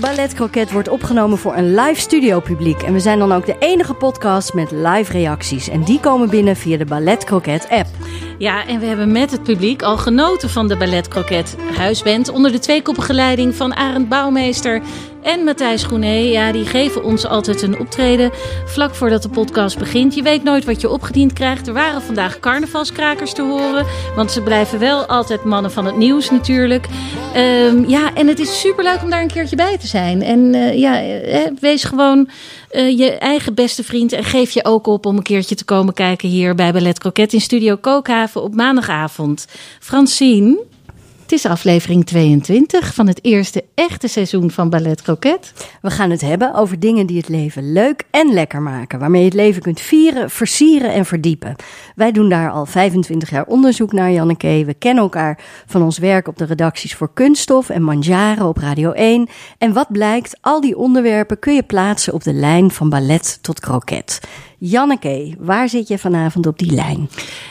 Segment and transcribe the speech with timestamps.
[0.00, 2.82] Ballet Croquet wordt opgenomen voor een live studio publiek.
[2.82, 5.68] En we zijn dan ook de enige podcast met live reacties.
[5.68, 7.86] En die komen binnen via de Ballet Croquet app.
[8.38, 12.52] Ja, en we hebben met het publiek al genoten van de Ballet Croquet huisband onder
[12.52, 14.82] de tweekoppige leiding van Arend Bouwmeester
[15.22, 16.14] en Matthijs Groené.
[16.14, 18.30] Ja, die geven ons altijd een optreden
[18.66, 20.14] vlak voordat de podcast begint.
[20.14, 21.66] Je weet nooit wat je opgediend krijgt.
[21.66, 26.30] Er waren vandaag carnavalskrakers te horen, want ze blijven wel altijd mannen van het nieuws
[26.30, 26.86] natuurlijk.
[27.34, 30.22] Ehm, ja, en het is superleuk om daar een keertje bij te zijn.
[30.22, 32.28] En eh, ja, eh, wees gewoon
[32.70, 35.94] eh, je eigen beste vriend en geef je ook op om een keertje te komen
[35.94, 39.46] kijken hier bij Ballet Croquet in Studio Kookhaven op maandagavond.
[39.80, 40.58] Francine,
[41.28, 45.52] het is aflevering 22 van het eerste echte seizoen van Ballet Croquet.
[45.82, 48.98] We gaan het hebben over dingen die het leven leuk en lekker maken.
[48.98, 51.56] Waarmee je het leven kunt vieren, versieren en verdiepen.
[51.94, 54.62] Wij doen daar al 25 jaar onderzoek naar, Janneke.
[54.66, 58.92] We kennen elkaar van ons werk op de redacties voor Kunststof en Manjaren op Radio
[58.92, 59.28] 1.
[59.58, 63.60] En wat blijkt, al die onderwerpen kun je plaatsen op de lijn van ballet tot
[63.60, 64.20] kroket.
[64.58, 67.10] Janneke, waar zit je vanavond op die lijn?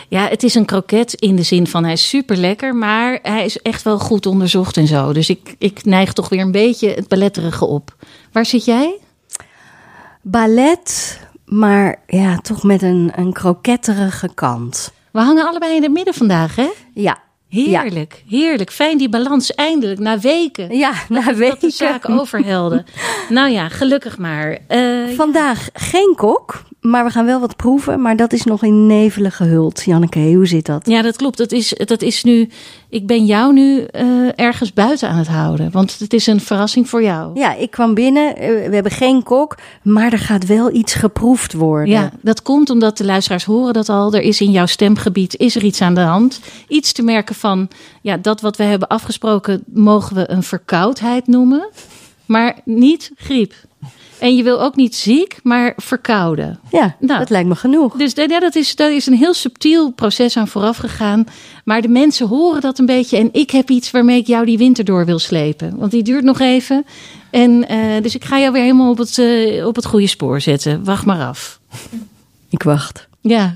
[0.09, 3.45] Ja, het is een kroket in de zin van hij is super lekker, maar hij
[3.45, 5.13] is echt wel goed onderzocht en zo.
[5.13, 7.95] Dus ik, ik neig toch weer een beetje het balletterige op.
[8.31, 8.97] Waar zit jij?
[10.21, 14.91] Ballet, maar ja, toch met een, een kroketterige kant.
[15.11, 16.67] We hangen allebei in het midden vandaag, hè?
[16.93, 17.17] Ja.
[17.49, 18.71] Heerlijk, heerlijk.
[18.71, 20.77] Fijn die balans eindelijk, na weken.
[20.77, 21.71] Ja, na Dat de weken.
[21.71, 22.85] zaak overhelde.
[23.29, 24.57] nou ja, gelukkig maar.
[24.67, 28.01] Eh, Vandaag geen kok, maar we gaan wel wat proeven.
[28.01, 29.83] Maar dat is nog in nevelen gehuld.
[29.83, 30.87] Janneke, hoe zit dat?
[30.87, 31.37] Ja, dat klopt.
[31.37, 32.49] Dat is, dat is nu.
[32.89, 34.05] Ik ben jou nu eh,
[34.39, 35.71] ergens buiten aan het houden.
[35.71, 37.39] Want het is een verrassing voor jou.
[37.39, 38.35] Ja, ik kwam binnen.
[38.37, 41.93] eh, We hebben geen kok, maar er gaat wel iets geproefd worden.
[41.93, 44.13] Ja, dat komt omdat de luisteraars horen dat al.
[44.13, 46.39] Er is in jouw stemgebied is er iets aan de hand.
[46.67, 47.67] Iets te merken van
[48.01, 51.69] ja, dat wat we hebben afgesproken mogen we een verkoudheid noemen,
[52.25, 53.53] maar niet griep.
[54.19, 56.59] En je wil ook niet ziek, maar verkouden.
[56.71, 57.19] Ja, Nou.
[57.19, 57.95] dat lijkt me genoeg.
[57.95, 61.25] Dus ja, dat, is, dat is een heel subtiel proces aan vooraf gegaan.
[61.65, 63.17] Maar de mensen horen dat een beetje.
[63.17, 65.77] En ik heb iets waarmee ik jou die winter door wil slepen.
[65.77, 66.85] Want die duurt nog even.
[67.29, 70.41] En eh, dus ik ga jou weer helemaal op het, eh, op het goede spoor
[70.41, 70.83] zetten.
[70.83, 71.59] Wacht maar af.
[72.49, 73.06] Ik wacht.
[73.27, 73.55] Ja,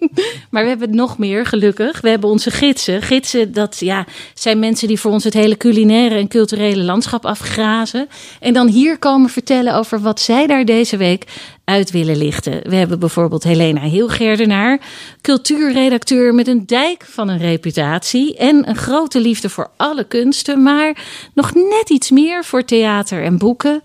[0.50, 2.00] maar we hebben nog meer, gelukkig.
[2.00, 3.02] We hebben onze gidsen.
[3.02, 8.08] Gidsen, dat ja, zijn mensen die voor ons het hele culinaire en culturele landschap afgrazen.
[8.40, 11.24] En dan hier komen vertellen over wat zij daar deze week
[11.64, 12.60] uit willen lichten.
[12.68, 14.80] We hebben bijvoorbeeld Helena Hilgerdenaar,
[15.20, 20.96] cultuurredacteur met een dijk van een reputatie en een grote liefde voor alle kunsten, maar
[21.34, 23.80] nog net iets meer voor theater en boeken.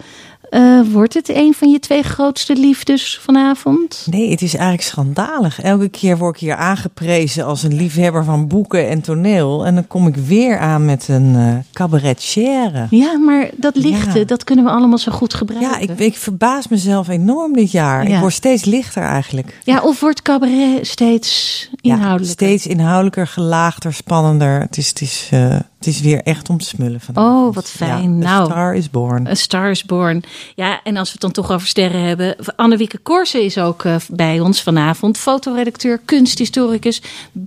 [0.50, 4.08] Eh, wordt het een van je twee grootste liefdes vanavond?
[4.10, 5.62] Nee, het is eigenlijk schandalig.
[5.62, 9.66] Elke keer word ik hier aangeprezen als een liefhebber van boeken en toneel.
[9.66, 12.88] En dan kom ik weer aan met een eh cabaretière.
[12.90, 14.26] Ja, maar dat lichte, Ja.
[14.26, 15.70] dat kunnen we allemaal zo goed gebruiken.
[15.72, 18.08] Ja, ik, ik verbaas mezelf enorm dit jaar.
[18.10, 18.14] Ja.
[18.16, 19.60] Ik word steeds lichter eigenlijk.
[19.64, 22.46] Ja, of wordt cabaret steeds Ja, inhoudelijker?
[22.46, 24.60] steeds inhoudelijker, gelaagder, spannender.
[24.60, 27.18] Het is, het is, eh, het is weer echt om te smullen van.
[27.18, 28.18] Oh, wat fijn.
[28.18, 28.46] Ja, Nou.
[28.46, 29.28] The Star is Born.
[29.28, 30.24] A Star is Born.
[30.56, 32.36] Ja, en als we het dan toch over sterren hebben.
[32.56, 35.18] Annewieke Korsen is ook eh, bij ons vanavond.
[35.18, 37.02] Fotoredacteur, kunsthistoricus.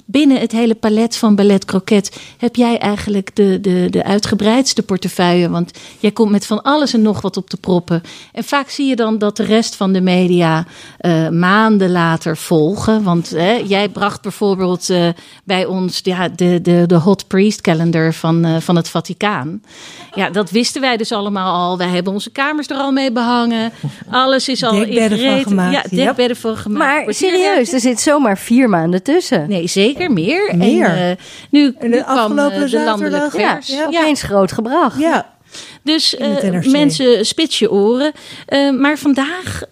[0.05, 5.49] Binnen het hele palet van Ballet Croquet heb jij eigenlijk de, de, de uitgebreidste portefeuille.
[5.49, 8.03] Want jij komt met van alles en nog wat op te proppen.
[8.33, 10.67] En vaak zie je dan dat de rest van de media
[10.99, 13.03] eh, maanden later volgen.
[13.03, 13.29] Want
[13.65, 15.09] jij bracht bijvoorbeeld eh,
[15.45, 19.63] bij ons ja, de, de, de Hot Priest Calendar van, van het Vaticaan.
[20.15, 21.79] Ja, dat wisten wij dus allemaal al.
[21.79, 23.73] Wij hebben onze kamers er al mee behangen.
[24.11, 27.05] Alles is al Dekbedden gemaakt, Ja, dekbedden van gemaakt.
[27.07, 29.49] Maar serieus, er zit zomaar vier maanden tussen.
[29.49, 30.53] Nee, zeker meer.
[30.57, 30.87] Meer.
[30.87, 31.17] En, eh,
[31.51, 33.67] nu, En de nu kwam afgelopen eh, de zaterdag- landelijke Ja, pers.
[33.69, 34.99] ja, opeens groot gebracht.
[35.01, 35.27] Ja,
[35.83, 38.13] Dus eh, mensen, spits je oren.
[38.47, 39.63] Eh, maar vandaag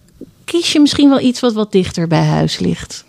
[0.45, 3.07] kies je misschien wel iets wat wat dichter bij huis ligt?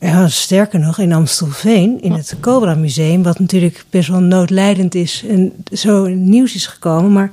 [0.00, 5.24] Ja, sterker nog, in Amstelveen, in het Cobra Museum, wat natuurlijk best wel noodlijdend is
[5.28, 7.12] en zo nieuws is gekomen.
[7.12, 7.30] Maar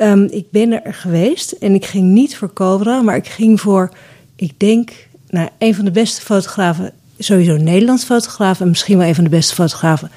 [0.00, 3.92] um, ik ben er geweest en ik ging niet voor Cobra, maar ik ging voor,
[4.36, 4.90] ik denk,
[5.28, 9.30] nou, een van de beste fotografen, sowieso Nederlands fotografen en misschien wel een van de
[9.30, 10.10] beste fotografen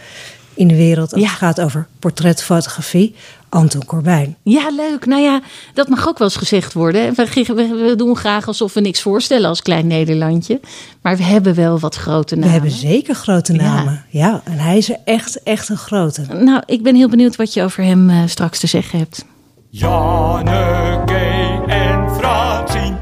[0.54, 3.16] in de wereld als het gaat over portretfotografie.
[3.50, 4.36] Anton Corbijn.
[4.44, 5.06] Ja, leuk.
[5.06, 5.42] Nou ja,
[5.74, 7.16] dat mag ook wel eens gezegd worden.
[7.16, 10.60] We, we, doen graag alsof we niks voorstellen als klein Nederlandje.
[11.02, 12.48] Maar we hebben wel wat grote namen.
[12.48, 14.06] We hebben zeker grote namen.
[14.10, 16.22] Ja, en hij is echt, echt een grote.
[16.34, 19.26] Nou, ik ben heel benieuwd wat je over hem uh, straks te zeggen hebt.
[19.74, 22.98] Janneke en Francine.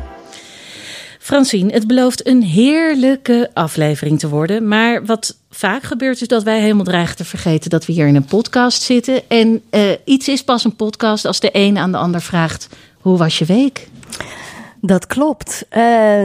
[1.20, 4.68] Francine, het belooft een heerlijke aflevering te worden.
[4.68, 8.16] Maar wat vaak gebeurt is dat wij helemaal dreigen te vergeten dat we hier in
[8.16, 9.30] een podcast zitten.
[9.30, 13.18] En uh, iets is pas een podcast als de een aan de ander vraagt: hoe
[13.18, 13.88] was je week?
[14.82, 15.66] Dat klopt.
[15.72, 15.80] Uh,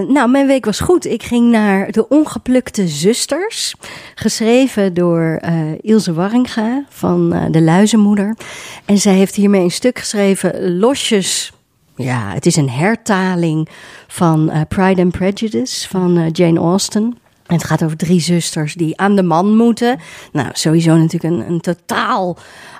[0.09, 1.07] nou, mijn week was goed.
[1.07, 3.75] Ik ging naar De Ongeplukte Zusters.
[4.15, 8.37] Geschreven door uh, Ilse Warringa van uh, De Luizenmoeder.
[8.85, 11.53] En zij heeft hiermee een stuk geschreven, losjes.
[11.97, 13.69] Ja, het is een hertaling
[14.07, 17.19] van Pride and Prejudice van Jane Austen.
[17.47, 19.99] Het gaat over drie zusters die aan de man moeten.
[20.33, 22.37] Nou, sowieso natuurlijk een, een totaal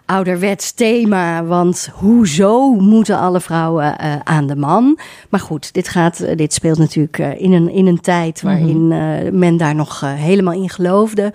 [0.07, 1.45] ouderwets thema.
[1.45, 4.99] Want hoezo moeten alle vrouwen uh, aan de man?
[5.29, 8.87] Maar goed, dit, gaat, uh, dit speelt natuurlijk uh, in, een, in een tijd waarin
[8.87, 9.39] mm-hmm.
[9.39, 11.33] men daar nog helemaal in geloofde.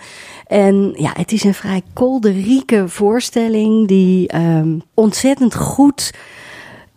[0.47, 6.11] En ja, het is een vrij kolderieke voorstelling die um, ontzettend goed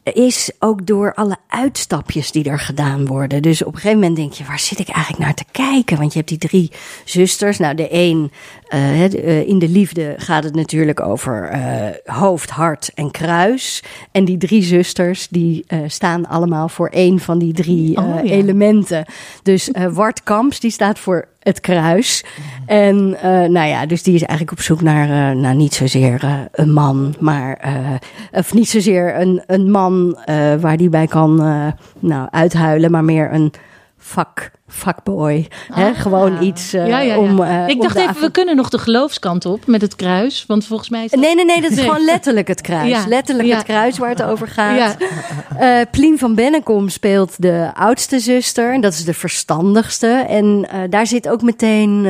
[0.03, 3.43] is ook door alle uitstapjes die er gedaan worden.
[3.43, 5.99] Dus op een gegeven moment denk je, waar zit ik eigenlijk naar te kijken?
[5.99, 6.71] Want je hebt die drie
[7.05, 7.59] zusters.
[7.59, 8.31] Nou, de een,
[8.75, 13.83] uh, in de liefde gaat het natuurlijk over uh, hoofd, hart en kruis.
[14.13, 18.31] En die drie zusters, die uh, staan allemaal voor één van die drie oh, ja.
[18.31, 19.05] elementen.
[19.43, 22.25] Dus Wart Kamps, die staat voor het kruis.
[22.67, 26.25] En uh, nou ja, dus die is eigenlijk op zoek naar, uh, nou niet zozeer
[26.25, 27.61] uh, een man, maar
[28.33, 30.19] of niet zozeer een, een man
[30.61, 31.37] waar die bij kan
[31.99, 33.53] nou, uithuilen, maar meer een
[33.99, 34.51] vak
[35.69, 35.95] Ah, hè?
[35.95, 37.19] Gewoon iets uh, ja, ja, ja.
[37.19, 37.41] om.
[37.41, 40.45] Uh, ik dacht even, we kunnen nog de geloofskant op met het kruis.
[40.47, 41.21] Want volgens mij is dat...
[41.21, 43.05] Nee, nee, nee, dat is gewoon letterlijk het kruis.
[43.07, 44.97] Letterlijk het kruis waar het over gaat.
[45.61, 48.73] Uh, Plien van Bennekom speelt de oudste zuster.
[48.73, 50.07] En dat is de verstandigste.
[50.07, 52.03] En daar zit ook meteen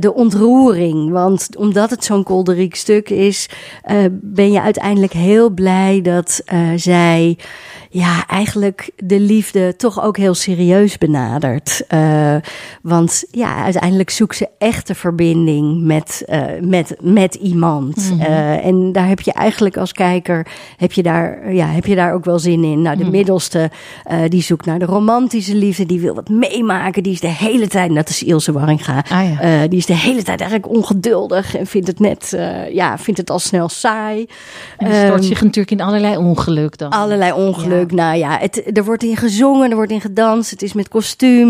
[0.00, 1.10] de ontroering.
[1.10, 3.48] Want omdat het zo'n kolderiek stuk is,
[4.10, 6.42] ben je uiteindelijk heel blij dat
[6.76, 7.38] zij
[7.92, 11.59] ja, eigenlijk de liefde toch ook heel serieus benadert.
[11.94, 12.36] Uh,
[12.82, 17.96] want ja, uiteindelijk zoekt ze echte verbinding met, uh, met, met iemand.
[17.96, 18.20] Mm -hmm.
[18.20, 20.46] uh, en daar heb je eigenlijk als kijker,
[20.76, 22.82] heb je daar, ja, heb je daar ook wel zin in.
[22.82, 23.10] Nou, de mm.
[23.10, 23.70] middelste,
[24.28, 27.02] die zoekt naar de romantische liefde, die wil wat meemaken.
[27.02, 29.66] Die is de hele tijd, dat is Ilse Warringa, ah, ja.
[29.66, 32.38] die is de hele tijd eigenlijk ongeduldig en vindt het net,
[32.72, 34.26] ja, vindt het al snel saai.
[34.76, 36.90] En stort um, zich natuurlijk in allerlei ongeluk dan.
[36.90, 37.90] Allerlei ongeluk.
[37.90, 37.96] Ja.
[37.96, 40.50] Nou ja, het, er wordt in gezongen, er wordt in gedanst.
[40.50, 40.88] Het is met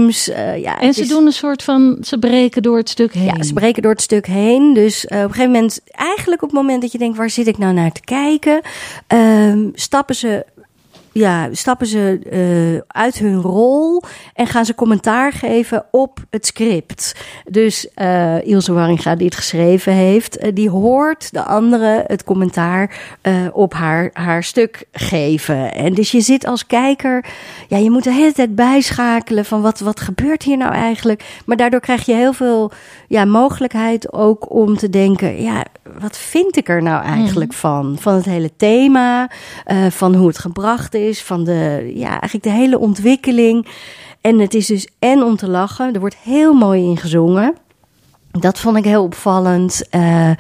[0.09, 1.09] Uh, ja, en ze is...
[1.09, 3.25] doen een soort van, ze breken door het stuk heen.
[3.37, 4.75] Ja, ze breken door het stuk heen.
[4.75, 7.47] Dus uh, op een gegeven moment, eigenlijk op het moment dat je denkt, waar zit
[7.47, 8.61] ik nou naar te kijken?
[9.15, 10.45] Uh, stappen ze
[11.13, 14.03] ja, stappen ze uh, uit hun rol
[14.35, 17.15] en gaan ze commentaar geven op het script.
[17.49, 22.99] Dus uh, Ilse Warringa, die het geschreven heeft, uh, die hoort de andere het commentaar
[23.53, 25.75] op haar, haar stuk geven.
[25.75, 27.25] En dus je zit als kijker,
[27.69, 31.25] ja, je moet de hele tijd bijschakelen van wat, wat gebeurt hier nou eigenlijk.
[31.45, 32.71] Maar daardoor krijg je heel veel
[33.09, 35.65] ja, mogelijkheid ook om te denken, ja,
[35.99, 37.57] wat vind ik er nou eigenlijk mm.
[37.57, 37.97] van?
[38.01, 39.31] Van het hele thema,
[39.91, 43.67] van hoe het gebracht is is, van de, ja, eigenlijk de hele ontwikkeling.
[44.21, 45.95] En het is dus en om te lachen.
[45.95, 47.57] Er wordt heel mooi in gezongen.
[48.31, 49.83] Dat vond ik heel opvallend.
[49.91, 50.31] Uh,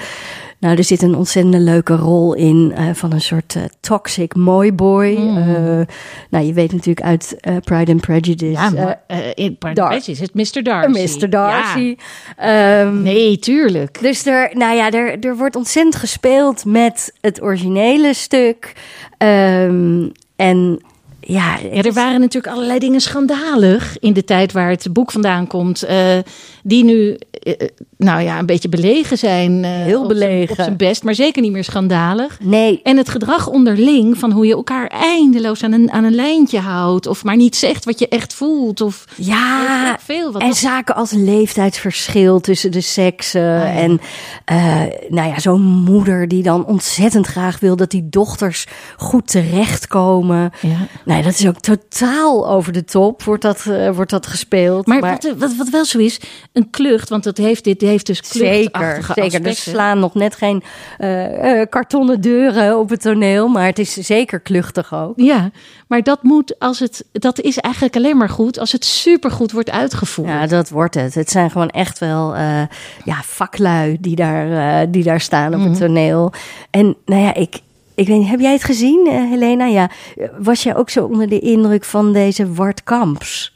[0.60, 4.72] nou, er zit een ontzettend leuke rol in uh, van een soort uh, toxic mooi
[4.72, 5.16] boy.
[5.18, 5.36] Mm.
[5.36, 5.86] Uh,
[6.30, 8.50] nou, je weet natuurlijk uit Pride and Prejudice.
[8.50, 9.02] Ja, maar,
[9.34, 10.62] in Pride and Prejudice is het Mr.
[10.62, 11.18] Darcy.
[11.18, 11.30] Mr.
[11.30, 11.96] Darcy.
[12.38, 12.80] Ja.
[12.80, 14.00] Um, nee, tuurlijk.
[14.00, 18.72] Dus er, nou ja, er, er wordt ontzettend gespeeld met het originele stuk.
[19.18, 20.80] Um, en
[21.20, 25.46] ja, ja, er waren natuurlijk allerlei dingen schandalig in de tijd waar het boek vandaan
[25.46, 25.84] komt.
[25.84, 26.18] Uh,
[26.62, 27.54] die nu uh,
[27.96, 29.64] nou ja, een beetje belegen zijn.
[29.64, 30.50] eh, Heel belegen.
[30.50, 32.38] Op zijn best, maar zeker niet meer schandalig.
[32.42, 36.58] Nee, En het gedrag onderling, van hoe je elkaar eindeloos aan een, aan een lijntje
[36.58, 37.06] houdt.
[37.06, 38.80] Of maar niet zegt wat je echt voelt.
[38.80, 39.98] Of ja.
[40.00, 40.32] veel.
[40.32, 43.60] Wat En zaken als leeftijdsverschil tussen de seksen.
[43.60, 43.72] Ah, ja.
[43.72, 44.00] En
[44.44, 50.50] eh, nou ja, zo'n moeder die dan ontzettend graag wil dat die dochters goed terechtkomen.
[50.60, 50.76] ja.
[51.04, 54.86] Nee, dat is ook totaal over de top, wordt dat, eh, wordt dat gespeeld.
[54.86, 56.20] Maar, wat, wat, wat wel zo is,
[56.52, 59.40] een klucht, want dat heeft, dit heeft dus Zeker, kluchtachtige zeker.
[59.40, 59.72] Er aspecten.
[59.72, 60.62] slaan nog net geen
[60.98, 65.12] eh, eh, kartonnen deuren op het toneel, maar het is zeker kluchtig ook.
[65.16, 65.50] Ja,
[65.90, 69.70] maar dat moet als het, dat is eigenlijk alleen maar goed als het supergoed wordt
[69.70, 70.28] uitgevoerd.
[70.28, 71.14] Ja, dat wordt het.
[71.14, 72.62] Het zijn gewoon echt wel eh,
[73.04, 76.32] ja, vaklui die daar, eh, die daar staan op het toneel.
[76.70, 77.60] En nou ja, ik,
[77.94, 79.66] ik weet niet, heb jij het gezien, eh, Helena?
[79.66, 79.90] Ja,
[80.38, 83.54] was jij ook zo onder de indruk van deze Wart Kamps?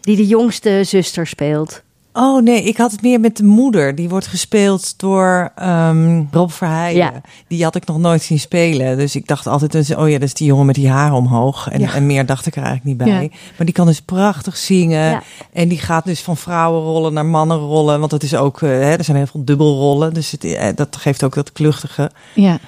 [0.00, 1.82] Die de jongste zuster speelt.
[2.20, 3.94] Oh nee, ik had het meer met de moeder.
[3.94, 6.96] Die wordt gespeeld door ehm, Rob Verheijen.
[6.98, 7.20] Ja.
[7.48, 8.96] Die had ik nog nooit zien spelen.
[8.96, 11.68] Dus ik dacht altijd, dus, oh ja, dat is die jongen met die haar omhoog.
[11.70, 11.94] En, Ja.
[11.94, 13.22] en meer dacht ik er eigenlijk niet bij.
[13.22, 13.28] Ja.
[13.56, 15.10] Maar die kan dus prachtig zingen.
[15.10, 15.22] Ja.
[15.52, 18.00] En die gaat dus van vrouwenrollen naar mannenrollen.
[18.00, 20.14] Want het is ook, eh, hè, er zijn heel veel dubbelrollen.
[20.14, 22.10] Dus het, eh, dat geeft ook dat kluchtige.
[22.34, 22.58] ja.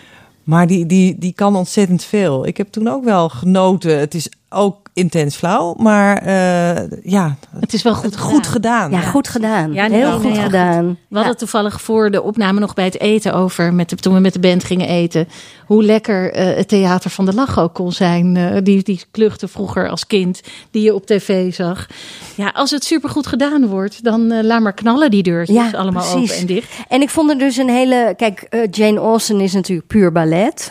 [0.44, 2.46] Maar die, die, die kan ontzettend veel.
[2.46, 3.98] Ik heb toen ook wel genoten.
[3.98, 5.74] Het is ook intens flauw.
[5.78, 8.90] Maar eh, ja, Het is wel goed, goed gedaan.
[8.90, 9.72] Ja, goed gedaan.
[9.72, 10.86] Ja, Heel goed ja, gedaan.
[11.08, 11.38] We hadden Ja.
[11.38, 14.38] toevallig voor de opname nog bij het eten over, met de, toen we met de
[14.40, 15.28] band gingen eten,
[15.66, 18.36] hoe lekker eh, het theater van de lach ook kon zijn.
[18.36, 20.40] eh, die, die kluchten vroeger als kind,
[20.70, 21.86] die je op tv zag.
[22.34, 26.30] Ja, als het supergoed gedaan wordt, dan laat maar knallen die deurtjes Ja, allemaal precies.
[26.30, 26.72] open en dicht.
[26.88, 28.14] En ik vond er dus een hele.
[28.16, 30.68] Kijk, eh, Jane Austen is natuurlijk puur ballet.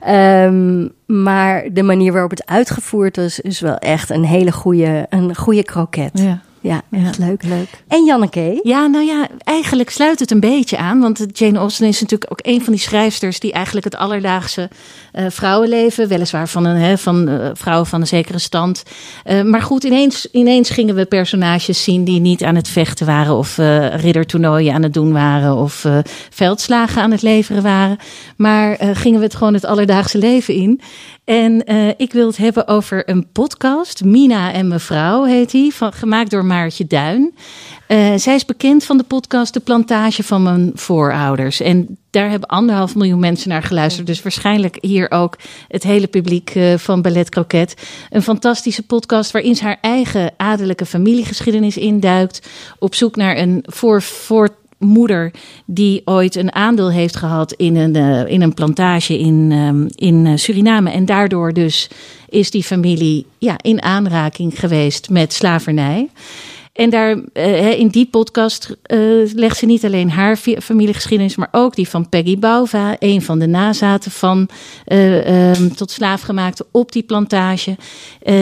[0.00, 5.36] Ehm, maar de manier waarop het uitgevoerd is, is wel echt een hele goede, een
[5.36, 6.22] goede kroket.
[6.64, 7.06] Ja, Ja.
[7.06, 7.68] echt leuk, leuk.
[7.88, 8.60] En Janneke?
[8.62, 11.00] Ja, nou ja, eigenlijk sluit het een beetje aan.
[11.00, 14.70] Want Jane Austen is natuurlijk ook een van die schrijfsters die eigenlijk het alledaagse
[15.12, 18.82] eh, vrouwenleven, weliswaar van, een, hè, van eh, vrouwen van een zekere stand.
[19.24, 23.34] Eh, maar goed, ineens, ineens gingen we personages zien die niet aan het vechten waren
[23.34, 25.98] of eh riddertoernooien aan het doen waren of eh,
[26.30, 27.96] veldslagen aan het leveren waren.
[28.36, 30.80] Maar eh, gingen we het gewoon het alledaagse leven in.
[31.24, 34.04] En eh, ik wil het hebben over een podcast.
[34.04, 37.34] Mina en mevrouw heet die, gemaakt door Maartje Duin.
[37.86, 41.60] Eh, zij is bekend van de podcast De Plantage van mijn voorouders.
[41.60, 44.06] En daar hebben anderhalf miljoen mensen naar geluisterd.
[44.06, 45.38] Dus waarschijnlijk hier ook
[45.68, 47.74] het hele publiek eh, van Ballet Croquet.
[48.10, 52.48] Een fantastische podcast waarin ze haar eigen adellijke familiegeschiedenis induikt.
[52.78, 54.48] Op zoek naar een voor, voor
[54.84, 55.30] moeder
[55.64, 60.26] die ooit een aandeel heeft gehad in een, eh, in een plantage in, ehm, in
[60.26, 60.90] eh, Suriname.
[60.90, 61.90] En daardoor dus
[62.28, 66.08] is die familie ja, in aanraking geweest met slavernij.
[66.74, 68.98] En daar, eh, in die podcast eh,
[69.34, 73.46] legt ze niet alleen haar familiegeschiedenis, maar ook die van Peggy Bauva, een van de
[73.46, 74.48] nazaten van
[74.84, 77.76] eh, ehm, tot slaafgemaakte op die plantage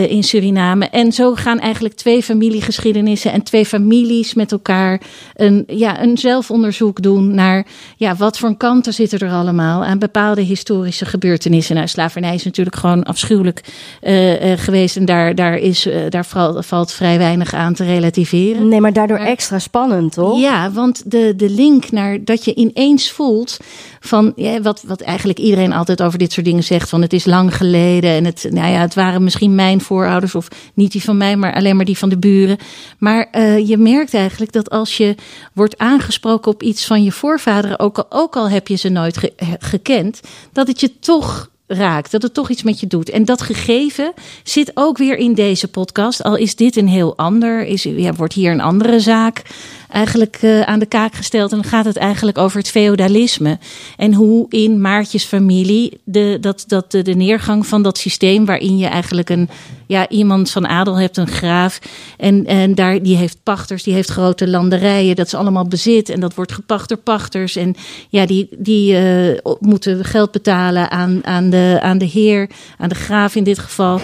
[0.09, 0.89] in Suriname.
[0.89, 5.01] En zo gaan eigenlijk twee familiegeschiedenissen en twee families met elkaar
[5.35, 10.41] een, ja, een zelfonderzoek doen naar ja, wat voor kanten zitten er allemaal aan bepaalde
[10.41, 11.75] historische gebeurtenissen.
[11.75, 13.61] Nou, slavernij is natuurlijk gewoon afschuwelijk
[14.57, 16.27] geweest en daar, daar, is, daar
[16.59, 18.22] valt vrij weinig aan te relativeren.
[18.69, 20.41] Nee, maar daardoor Maar- extra spannend, toch?
[20.41, 23.57] Ja, want de, de link naar dat je ineens voelt
[24.01, 27.25] van ja, wat, wat eigenlijk iedereen altijd over dit soort dingen zegt: van het is
[27.25, 31.17] lang geleden en het, nou ja, het waren misschien mijn voorouders of niet die van
[31.17, 32.57] mij, maar alleen maar die van de buren.
[32.99, 35.15] Maar eh, je merkt eigenlijk dat als je
[35.53, 39.17] wordt aangesproken op iets van je voorvaderen, ook al, ook al heb je ze nooit
[39.17, 40.21] ge- gekend,
[40.53, 43.11] dat het je toch raakt, dat het toch iets met je doet.
[43.11, 44.13] En dat gegeven
[44.43, 46.23] zit ook weer in deze podcast.
[46.23, 49.43] Al is dit een heel ander, is, ja, wordt hier een andere zaak
[49.93, 51.51] eigenlijk eh, aan de kaak gesteld.
[51.53, 53.59] En dan gaat het eigenlijk over het feodalisme.
[53.97, 58.87] En hoe in Maartjes familie de, dat, dat de, neergang van dat systeem, waarin je
[58.87, 59.49] eigenlijk een
[59.87, 61.79] ja, iemand van adel hebt, een graaf.
[62.17, 65.17] En, en daar, die heeft pachters, die heeft grote landerijen.
[65.17, 66.09] Dat is allemaal bezit.
[66.09, 67.57] En dat wordt gepacht door pachters.
[67.57, 67.75] En
[68.09, 72.95] ja, die, die eh, moeten geld betalen aan, aan, de, aan de heer, aan de
[72.95, 74.01] graaf in dit geval.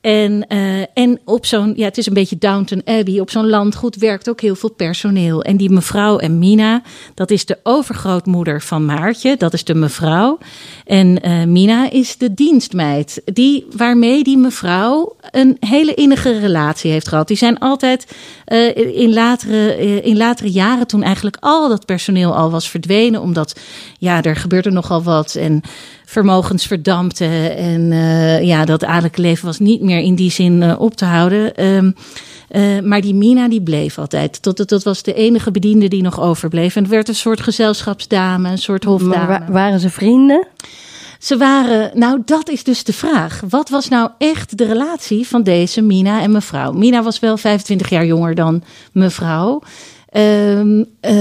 [0.00, 3.20] En, eh, en op zo'n, ja, het is een beetje Downton Abbey.
[3.20, 5.42] Op zo'n landgoed werkt ook heel veel personeel.
[5.42, 6.82] En die mevrouw en Mina,
[7.14, 9.36] dat is de overgrootmoeder van Maartje.
[9.36, 10.38] Dat is de mevrouw.
[10.84, 13.22] En eh, Mina is de dienstmeid.
[13.24, 17.28] Die, waarmee die mevrouw een hele innige relatie heeft gehad.
[17.28, 18.12] Die zijn altijd
[18.44, 23.20] eh, in, latere, in latere jaren, toen eigenlijk al dat personeel al was verdwenen.
[23.20, 23.60] Omdat,
[23.98, 25.34] ja, er gebeurde nogal wat.
[25.34, 25.62] En
[26.08, 27.24] vermogens verdampte.
[27.48, 31.04] En eh, ja, dat adellijke leven was niet meer in die zin eh, op te
[31.04, 31.54] houden.
[31.56, 31.90] Ehm,
[32.48, 34.42] eh, maar die Mina die bleef altijd.
[34.42, 36.76] Tot, dat was de enige bediende die nog overbleef.
[36.76, 39.16] En het werd een soort gezelschapsdame, een soort hofdame.
[39.16, 40.46] Maar wa- waren ze vrienden?
[41.18, 43.40] Ze waren, nou dat is dus de vraag.
[43.48, 46.72] Wat was nou echt de relatie van deze Mina en mevrouw?
[46.72, 48.62] Mina was wel 25 jaar jonger dan
[48.92, 49.62] mevrouw.
[50.08, 51.12] Ehm, eh,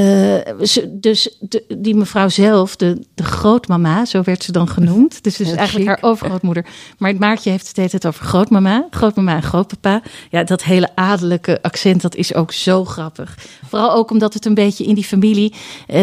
[0.63, 5.24] ze- dus de, die mevrouw zelf, de, de grootmama, zo werd ze dan genoemd.
[5.24, 6.01] Dus, dus eigenlijk chic.
[6.01, 6.65] haar overgrootmoeder.
[6.98, 8.88] Maar het Maartje heeft het tijd over grootmama.
[8.89, 10.01] Grootmama en grootpapa.
[10.29, 13.38] Ja, dat hele adellijke accent, dat is ook zo grappig.
[13.67, 15.53] Vooral ook omdat het een beetje in die familie...
[15.88, 16.00] eh,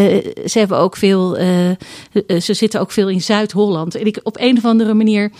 [0.46, 1.36] ze hebben ook veel...
[1.36, 1.70] eh,
[2.40, 3.94] ze zitten ook veel in Zuid-Holland.
[3.94, 5.30] En ik op een of andere manier...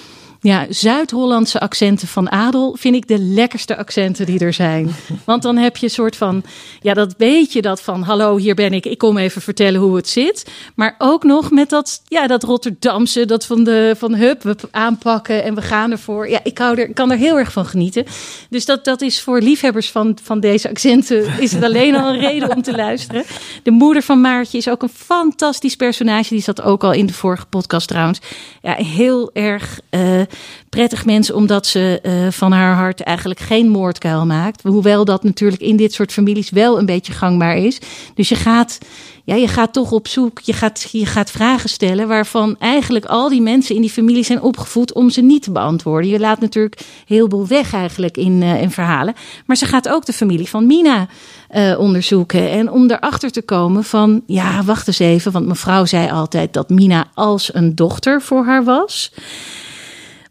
[0.45, 4.95] Ja, Zuid-Hollandse accenten van adel vind ik de lekkerste accenten die er zijn.
[5.25, 6.43] Want dan heb je een soort van,
[6.81, 10.09] ja, dat beetje dat van, hallo, hier ben ik, ik kom even vertellen hoe het
[10.09, 10.51] zit.
[10.75, 15.45] Maar ook nog met dat, ja, dat Rotterdamse, dat van de, van hup, we aanpakken
[15.45, 16.29] en we gaan ervoor.
[16.29, 18.05] Ja, ik, hou er, kan er heel erg van genieten.
[18.51, 22.21] Dus dat, dat is voor liefhebbers van, van deze accenten, is het alleen al een
[22.31, 23.25] reden om te luisteren.
[23.63, 26.29] De moeder van Maartje is ook een fantastisch personage.
[26.29, 28.19] Die zat ook al in de vorige podcast trouwens.
[28.63, 30.21] Ja, heel erg eh,
[30.69, 34.63] prettig mens, omdat ze eh, van haar hart eigenlijk geen moordkuil maakt.
[34.63, 37.79] Hoewel dat natuurlijk in dit soort families wel een beetje gangbaar is.
[38.15, 38.79] Dus je gaat,
[39.25, 43.29] ja, je gaat toch op zoek, je gaat, je gaat vragen stellen waarvan eigenlijk al
[43.29, 46.11] die mensen in die familie zijn opgevoed om ze niet te beantwoorden.
[46.11, 49.15] Je laat natuurlijk heel veel weg eigenlijk in, eh, in verhalen.
[49.47, 51.09] Maar ze gaat ook de familie van Mina
[51.49, 52.51] eh, onderzoeken.
[52.51, 55.33] En om erachter te komen van, ja, wacht eens even.
[55.33, 59.13] Want mevrouw zei altijd dat Mina als een dochter voor haar was.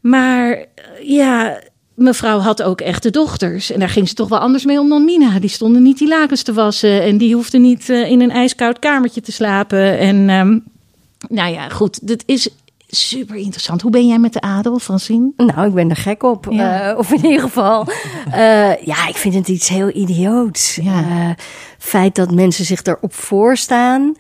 [0.04, 0.66] Maar
[1.02, 1.60] ja,
[1.94, 3.72] mevrouw had ook echte dochters.
[3.72, 5.40] En daar ging ze toch wel anders mee om dan Mina.
[5.40, 7.02] Die stonden niet die lakens te wassen.
[7.02, 9.98] En die hoefde niet eh, in een ijskoud kamertje te slapen.
[9.98, 10.60] En ehm,
[11.28, 12.08] nou ja, goed.
[12.08, 12.50] Dit is
[12.88, 13.82] super interessant.
[13.82, 15.32] Hoe ben jij met de adel, Francine?
[15.38, 16.48] Nou, ik ben er gek op.
[16.50, 16.90] Ja.
[16.90, 17.88] Eh, of in ieder geval.
[18.32, 20.76] eh, ja, ik vind het iets heel idioots.
[20.76, 21.36] Ja.
[21.78, 24.16] Feit dat mensen zich erop voorstaan.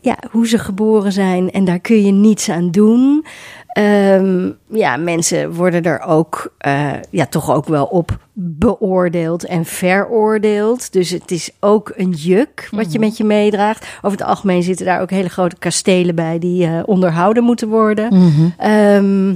[0.00, 1.50] ja, hoe ze geboren zijn.
[1.50, 3.24] En daar kun je niets aan doen.
[3.72, 10.92] Ehm, ja, mensen worden er ook, eh, ja, toch ook wel op beoordeeld en veroordeeld.
[10.92, 13.86] Dus het is ook een juk wat je met je meedraagt.
[14.02, 18.12] Over het algemeen zitten daar ook hele grote kastelen bij die eh, onderhouden moeten worden.
[18.58, 19.34] Ehm,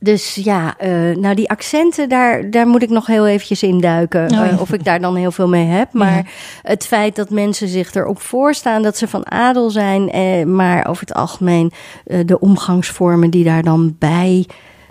[0.00, 4.22] dus ja, eh, nou die accenten, daar, daar moet ik nog heel eventjes in duiken.
[4.22, 4.48] Oh, ja.
[4.48, 5.92] eh, of ik daar dan heel veel mee heb.
[5.92, 10.10] Maar het feit dat mensen zich erop voorstaan dat ze van adel zijn.
[10.10, 11.72] Eh, maar over het algemeen
[12.06, 14.46] eh, de omgangsvormen die daar dan bij...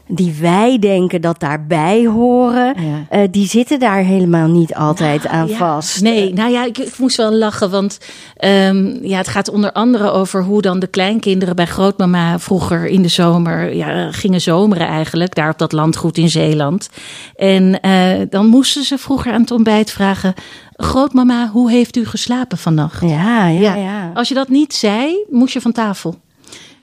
[0.08, 3.06] Die wij denken dat daarbij horen, Ja.
[3.10, 5.56] eh, die zitten daar helemaal niet altijd aan Ja.
[5.58, 6.02] vast.
[6.02, 7.98] Nee, nou ja, ik, ik moest wel lachen, want
[8.36, 13.02] ehm, ja, het gaat onder andere over hoe dan de kleinkinderen bij grootmama vroeger in
[13.02, 16.90] de zomer ja, gingen zomeren eigenlijk, daar op dat landgoed in Zeeland.
[17.36, 20.34] En eh, dan moesten ze vroeger aan het ontbijt vragen,
[20.76, 23.02] grootmama, hoe heeft u geslapen vannacht?
[23.02, 23.76] Ja, ja, Ja.
[23.76, 24.12] ja.
[24.14, 26.16] Als je dat niet zei, moest je van tafel.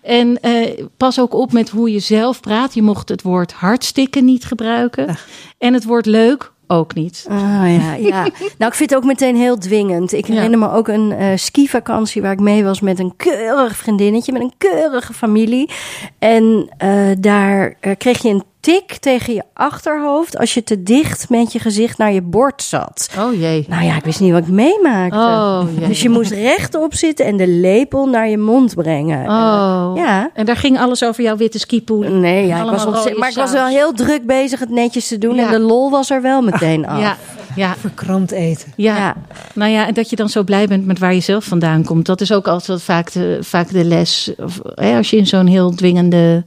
[0.05, 2.75] En eh, pas ook op met hoe je zelf praat.
[2.75, 5.17] Je mocht het woord hartstikke niet gebruiken.
[5.59, 7.27] En het woord leuk ook niet.
[7.29, 7.39] Ah
[7.77, 8.23] ja, ja.
[8.59, 10.13] Nou, ik vind het ook meteen heel dwingend.
[10.13, 10.35] Ik Ja.
[10.35, 14.43] herinner me ook een eh skivakantie waar ik mee was met een keurig vriendinnetje, met
[14.43, 15.71] een keurige familie.
[16.19, 21.29] En eh, daar eh, kreeg je een tik tegen je achterhoofd als je te dicht
[21.29, 23.11] met je gezicht naar je bord zat.
[23.19, 23.65] Oh jee.
[23.69, 25.17] Nou ja, ik wist niet wat ik meemaakte.
[25.19, 25.89] Oh jee.
[25.89, 29.25] Dus je moest rechtop zitten en de lepel naar je mond brengen.
[29.29, 29.93] Oh.
[29.95, 30.31] Ja.
[30.35, 32.11] En daar ging alles over jouw witte skipoeder.
[32.11, 35.19] Nee, ja, ik was ontzettend, maar ik was wel heel druk bezig het netjes te
[35.19, 35.35] doen.
[35.35, 35.47] Ja.
[35.47, 37.01] En de lol was er wel meteen af.
[37.01, 37.17] Ja,
[37.57, 38.73] ja, Verkrampt eten.
[38.77, 38.97] ja.
[38.97, 39.15] Ja.
[39.55, 42.07] Nou ja, en dat je dan zo blij bent met waar je zelf vandaan komt.
[42.07, 44.33] Dat is ook altijd wat vaak de, vaak de les.
[44.37, 46.45] Of, hè, als je in zo'n heel dwingende,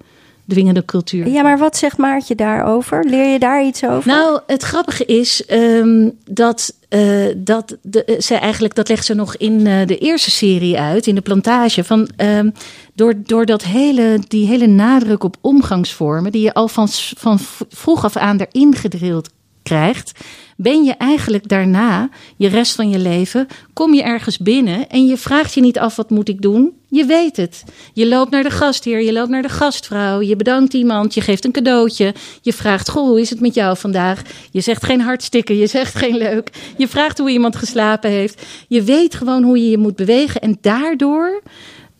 [0.47, 1.27] dwingende cultuur.
[1.27, 3.05] Ja, maar wat zegt Maartje daarover?
[3.09, 4.07] Leer je daar iets over?
[4.07, 9.13] Nou, het grappige is ehm, dat, eh, dat de, eh, ze eigenlijk, dat legt ze
[9.13, 11.83] nog in eh, de eerste serie uit, in de plantage.
[11.83, 12.49] Van, ehm,
[12.95, 18.03] door, door dat hele, die hele nadruk op omgangsvormen, die je al van, van vroeg
[18.03, 19.29] af aan erin gedrild
[19.67, 20.11] krijgt,
[20.57, 25.17] ben je eigenlijk daarna, je rest van je leven, kom je ergens binnen en je
[25.17, 26.73] vraagt je niet af wat moet ik doen.
[26.89, 27.63] Je weet het.
[27.93, 31.45] Je loopt naar de gastheer, je loopt naar de gastvrouw, je bedankt iemand, je geeft
[31.45, 34.21] een cadeautje, je vraagt, goh, hoe is het met jou vandaag?
[34.51, 36.49] Je zegt geen hartstikke, je zegt geen leuk.
[36.77, 38.45] Je vraagt hoe iemand geslapen heeft.
[38.67, 41.41] Je weet gewoon hoe je je moet bewegen en daardoor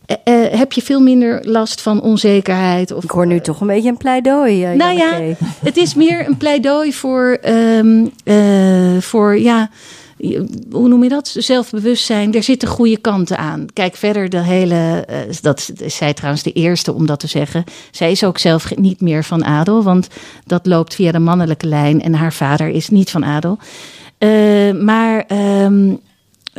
[0.08, 2.91] eh, eh, heb je veel minder last van onzekerheid.
[2.91, 4.65] Of, ik hoor nu toch een beetje een pleidooi.
[4.65, 9.70] eh, nou ja, het is meer een pleidooi voor, eh, voor ja,
[10.72, 11.36] hoe noem je dat?
[11.38, 12.34] Zelfbewustzijn.
[12.34, 13.65] Er zitten goede kanten aan.
[13.74, 15.08] Kijk verder, de hele.
[15.10, 17.63] Uh, dat is zij trouwens de eerste om dat te zeggen.
[17.91, 20.08] Zij is ook zelf niet meer van adel, want
[20.46, 23.58] dat loopt via de mannelijke lijn en haar vader is niet van adel.
[24.20, 25.26] Uh, maar
[25.63, 26.00] um,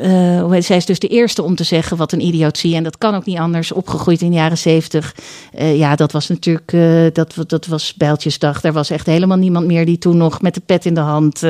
[0.02, 2.74] uh, zij is dus de eerste om te zeggen wat een idiotie.
[2.74, 3.72] En dat kan ook niet anders.
[3.72, 5.14] Opgegroeid in de jaren zeventig.
[5.58, 8.60] Uh, ja, dat was natuurlijk, uh, dat, dat was Bijltjesdag.
[8.60, 11.46] Daar was echt helemaal niemand meer die toen nog met de pet in de hand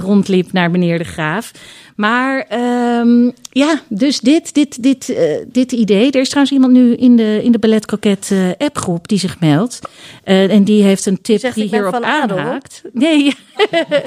[0.00, 1.52] rondliep naar meneer de Graaf.
[1.98, 2.46] Maar
[3.00, 6.10] um, ja, dus dit, dit, dit, uh, dit idee.
[6.10, 9.40] Er is trouwens iemand nu in de, in de Ballet Croquet uh, appgroep die zich
[9.40, 9.80] meldt.
[10.24, 12.82] Uh, en die heeft een tip zegt, die hierop aanhaakt.
[12.84, 13.08] Adel.
[13.08, 13.34] Nee.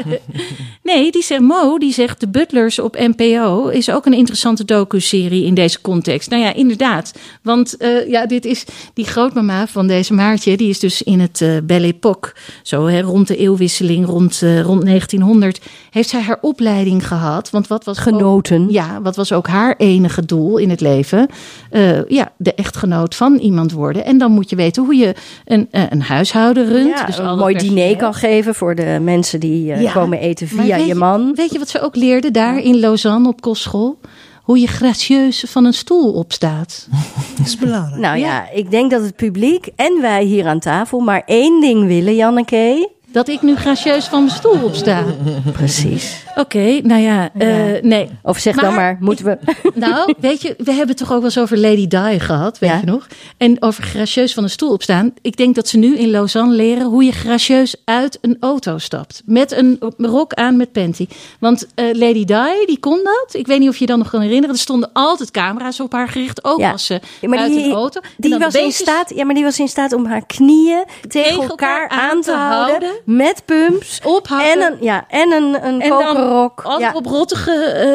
[0.94, 5.46] nee, die zegt Mo, die zegt De Butlers op NPO is ook een interessante docu-serie
[5.46, 6.30] in deze context.
[6.30, 7.14] Nou ja, inderdaad.
[7.42, 7.76] Want
[8.08, 10.58] ja, dit is die grootmama van deze Maartje.
[10.58, 15.60] Die is dus in het Belle Époque, zo hè, rond de eeuwwisseling, rond, rond 1900,
[15.90, 17.50] heeft zij haar opleiding gehad.
[17.50, 18.64] Want wat was genoten?
[18.64, 21.28] Ook, ja, wat was ook haar enige doel in het leven?
[21.72, 24.06] Uh, ja, de echtgenoot van iemand worden.
[24.06, 25.16] En dan moet je weten hoe je
[25.46, 26.98] een, een huishouden runt.
[26.98, 30.48] Ja, dus een mooi diner kan geven voor de mensen die uh, ja, komen eten
[30.48, 31.36] via je, je man.
[31.36, 34.00] Weet je wat ze ook leerde daar in Lausanne op kostschool?
[34.42, 36.88] hoe je gracieus van een stoel opstaat.
[37.38, 38.02] Dat is belangrijk.
[38.02, 38.26] Nou ja.
[38.26, 42.16] ja, ik denk dat het publiek en wij hier aan tafel maar één ding willen,
[42.16, 42.90] Janneke.
[43.12, 45.04] Dat ik nu gracieus van mijn stoel opsta.
[45.52, 46.24] Precies.
[46.30, 47.76] Oké, okay, nou ja, ja.
[47.76, 48.10] Uh, nee.
[48.24, 49.38] Of zeg maar, dan maar, moeten we...
[49.74, 52.70] Nou, weet je, we hebben het toch ook wel eens over Lady Di gehad, weet
[52.70, 52.78] ja.
[52.78, 53.08] je nog?
[53.38, 55.14] En over gracieus van een stoel opstaan.
[55.22, 59.22] Ik denk dat ze nu in Lausanne leren hoe je gracieus uit een auto stapt.
[59.26, 61.08] Met een rok aan met panty.
[61.40, 63.34] Want uh, Lady Di, die kon dat.
[63.34, 64.56] Ik weet niet of je je dan nog kan herinneren.
[64.56, 66.44] Er stonden altijd camera's op haar gericht.
[66.44, 66.72] Ook ja.
[66.72, 68.00] als ze ja, maar uit die, een auto.
[68.18, 71.50] Die was in staat, ja, maar die was in staat om haar knieën tegen, tegen
[71.50, 72.92] elkaar, elkaar aan te houden.
[73.06, 74.00] Met pumps.
[74.04, 74.52] Ophakken.
[74.52, 76.62] En een, ja, en een, een En kokerrok.
[76.62, 76.98] Altijd Ja.
[76.98, 77.52] op rottige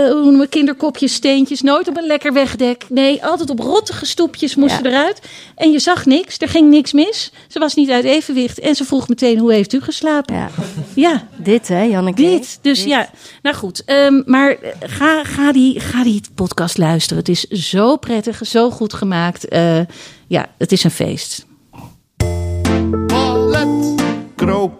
[0.07, 1.63] uh, hoe noemen we, kinderkopjes, steentjes.
[1.63, 2.85] Nooit op een lekker wegdek.
[2.89, 4.97] Nee, altijd op rottige stoepjes moesten Ja.
[4.99, 5.21] eruit.
[5.55, 6.39] En je zag niks.
[6.39, 7.33] Er ging niks mis.
[7.49, 8.59] Ze was niet uit evenwicht.
[8.59, 10.35] En ze vroeg meteen, hoe heeft u geslapen?
[10.35, 10.49] Ja.
[10.95, 12.23] Ja, Dit, hè, Janneke?
[12.23, 12.59] dit.
[12.63, 13.09] Dus ja,
[13.43, 13.85] nou goed.
[13.85, 17.19] Ehm, maar eh, ga, ga, die, ga die podcast luisteren.
[17.19, 19.49] Het is zo prettig, zo goed gemaakt.
[19.49, 19.79] Eh,
[20.27, 21.46] ja, het is een feest.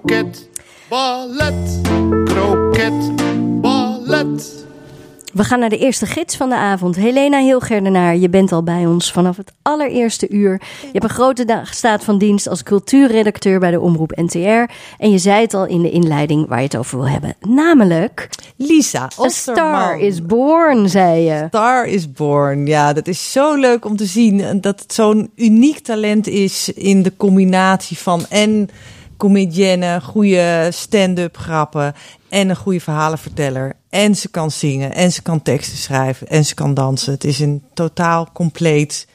[0.07, 0.49] Kroket,
[0.89, 1.81] ballet,
[2.25, 3.17] kroket,
[3.61, 4.65] ballet.
[5.33, 6.97] We gaan naar de eerste gids van de avond.
[6.97, 10.61] Helena Hilgerdenaar, je bent al bij ons vanaf het allereerste uur.
[10.81, 14.73] Je hebt een grote dag staat van dienst als cultuurredacteur bij de Omroep NTR.
[14.99, 17.35] En je zei het al in de inleiding waar je het over wil hebben.
[17.41, 19.65] Namelijk, Lisa A Osterman.
[19.65, 21.45] Star is Born, zei je.
[21.49, 22.67] Star is Born.
[22.67, 24.41] Ja, dat is zo leuk om te zien.
[24.41, 28.69] En Dat het zo'n uniek talent is in de combinatie van en
[29.17, 31.95] comedienne, goede stand-up grappen
[32.29, 33.73] en een goede verhalenverteller.
[33.91, 37.13] En ze kan zingen en ze kan teksten schrijven en ze kan dansen.
[37.13, 39.07] Het is een totaal compleet.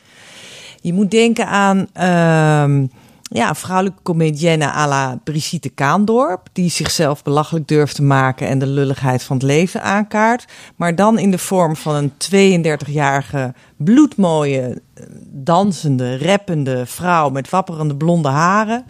[0.82, 2.86] Je moet denken aan ehm,
[3.34, 6.48] ja, vrouwelijke comedienne à la Brigitte Kaandorp.
[6.54, 10.46] Die zichzelf belachelijk durft te maken en de lulligheid van het leven aankaart.
[10.76, 17.96] Maar dan in de vorm van een 32-jarige bloedmooie, eh, dansende, rappende vrouw met wapperende
[17.96, 18.86] blonde haren.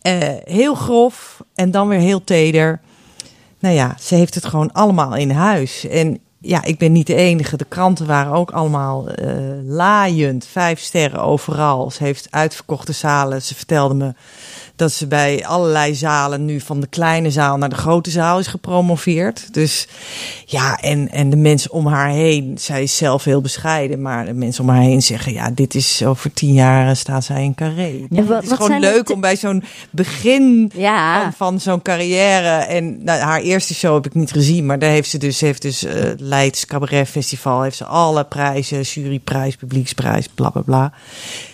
[0.00, 2.80] Eh, heel grof en dan weer heel teder.
[3.58, 5.88] Nou ja, ze heeft het gewoon allemaal in huis.
[5.88, 7.56] En ja, ik ben niet de enige.
[7.56, 9.32] De kranten waren ook allemaal eh,
[9.64, 10.46] laaiend.
[10.50, 11.90] Vijf sterren overal.
[11.90, 13.42] Ze heeft uitverkochte zalen.
[13.42, 14.14] Ze vertelde me
[14.76, 18.46] dat ze bij allerlei zalen nu van de kleine zaal naar de grote zaal is
[18.46, 19.54] gepromoveerd.
[19.54, 19.88] Dus
[20.46, 24.32] ja, en, en de mensen om haar heen, zij is zelf heel bescheiden, maar de
[24.32, 27.54] mensen om haar heen zeggen, ja, dit is over tien jaar eh, staat zij in
[27.54, 28.06] carré.
[28.08, 31.22] Wat- het is gewoon de leuk om bij zo'n begin Ja.
[31.22, 32.48] van, van zo'n carrière.
[32.48, 35.62] En nou, haar eerste show heb ik niet gezien, maar daar heeft ze dus, heeft
[35.62, 40.92] dus eh, Leids Cabaret Festival, heeft ze alle prijzen, juryprijs, publieksprijs, bla bla bla.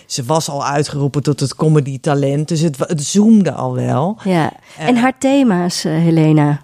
[0.05, 4.19] Ze was al uitgeroepen tot het comedy talent, dus het, het zoomde al wel.
[4.23, 4.51] Ja.
[4.77, 6.61] En haar thema's, eh, Helena.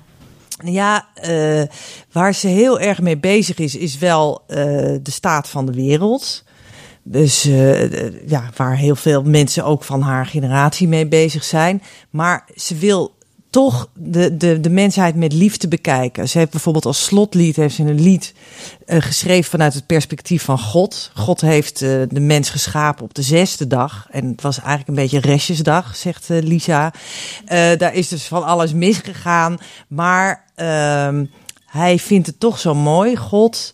[0.64, 1.64] Ja, eh,
[2.12, 4.58] waar ze heel erg mee bezig is, is wel eh,
[5.02, 6.44] de staat van de wereld.
[7.04, 11.82] Dus eh, eh, ja, waar heel veel mensen ook van haar generatie mee bezig zijn.
[12.10, 13.16] Maar ze wil
[13.54, 16.30] toch de, de, de mensheid met liefde bekijken.
[16.30, 18.34] Ze heeft bijvoorbeeld als slotlied heeft ze een lied
[18.86, 21.12] eh, geschreven vanuit het perspectief van God.
[21.14, 24.08] God heeft eh, de mens geschapen op de zesde dag.
[24.12, 26.94] En het was eigenlijk een beetje restjesdag, zegt eh, Lisa.
[27.78, 29.58] Daar is dus van alles misgegaan.
[29.88, 31.26] Maar ehm,
[31.66, 33.74] hij vindt het toch zo mooi, God.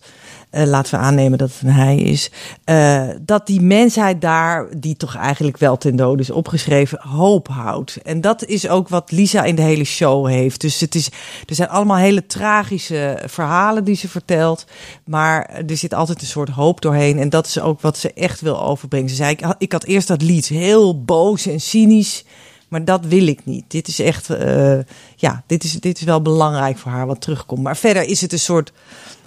[0.50, 2.30] Eh, laten we aannemen dat het een hij is,
[2.64, 7.96] eh, dat die mensheid daar, die toch eigenlijk wel ten dode is opgeschreven, hoop houdt.
[8.02, 10.60] En dat is ook wat Lisa in de hele show heeft.
[10.60, 11.06] Dus het is,
[11.46, 14.64] er zijn allemaal hele tragische verhalen die ze vertelt,
[15.04, 17.18] maar er zit altijd een soort hoop doorheen.
[17.18, 19.08] En dat is ook wat ze echt wil overbrengen.
[19.08, 22.24] Ze zei, ik had, ik had eerst dat lied heel boos en cynisch.
[22.70, 23.64] Maar dat wil ik niet.
[23.68, 24.78] Dit is echt, eh,
[25.16, 27.62] ja, dit is, dit is wel belangrijk voor haar wat terugkomt.
[27.62, 28.72] Maar verder is het een soort,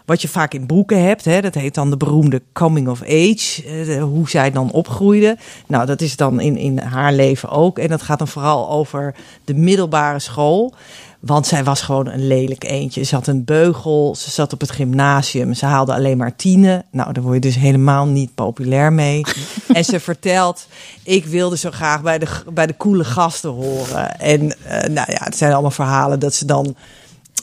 [0.05, 1.25] wat je vaak in boeken hebt.
[1.25, 3.63] Hè, dat heet dan de beroemde coming of age.
[3.65, 5.37] eh, hoe zij dan opgroeide.
[5.67, 7.79] Nou, dat is dan in, in haar leven ook.
[7.79, 10.73] En dat gaat dan vooral over de middelbare school.
[11.19, 13.03] Want zij was gewoon een lelijk eentje.
[13.03, 16.85] Ze had een beugel, ze zat op het gymnasium, ze haalde alleen maar tienen.
[16.91, 19.21] Nou, daar word je dus helemaal niet populair mee.
[19.73, 20.67] en ze vertelt,
[21.03, 24.19] ik wilde zo graag bij de, bij de coole gasten horen.
[24.19, 26.75] En eh, nou ja, het zijn allemaal verhalen dat ze dan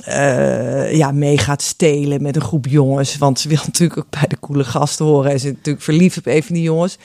[0.04, 3.18] eh, ja, mee gaat stelen met een groep jongens.
[3.18, 5.30] Want ze wil natuurlijk ook bij de coole gasten horen.
[5.30, 6.98] En ze is natuurlijk verliefd op een van die jongens.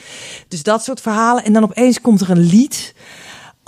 [0.48, 1.44] Dus dat soort verhalen.
[1.44, 2.94] En dan opeens komt er een lied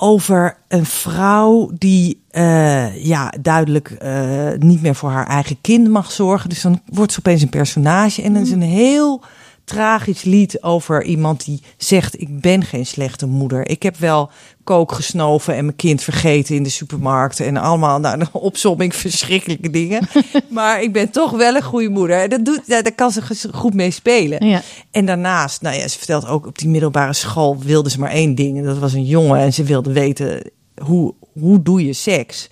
[0.01, 6.13] over een vrouw die eh, ja, duidelijk eh, niet meer voor haar eigen kind mag
[6.13, 6.49] zorgen.
[6.49, 8.23] Dus dan wordt ze opeens een personage.
[8.23, 9.23] En dan is een heel
[9.69, 13.69] tragisch lied over iemand die zegt: Ik ben geen slechte moeder.
[13.69, 14.31] Ik heb wel
[14.65, 17.41] kook gesnoven en mijn kind vergeten in de supermarkt.
[17.41, 20.09] En allemaal, nou, een opsomming verschrikkelijke dingen.
[20.49, 22.23] maar ik ben toch wel een goede moeder.
[22.23, 24.47] En dat doet, daar kan ze goed mee spelen.
[24.47, 24.63] Ja.
[24.91, 28.35] En daarnaast, nou ja, ze vertelt ook op die middelbare school wilde ze maar één
[28.35, 28.59] ding.
[28.59, 29.41] En dat was een jongen.
[29.41, 30.51] En ze wilde weten
[30.83, 32.49] hoe, hoe doe je seks.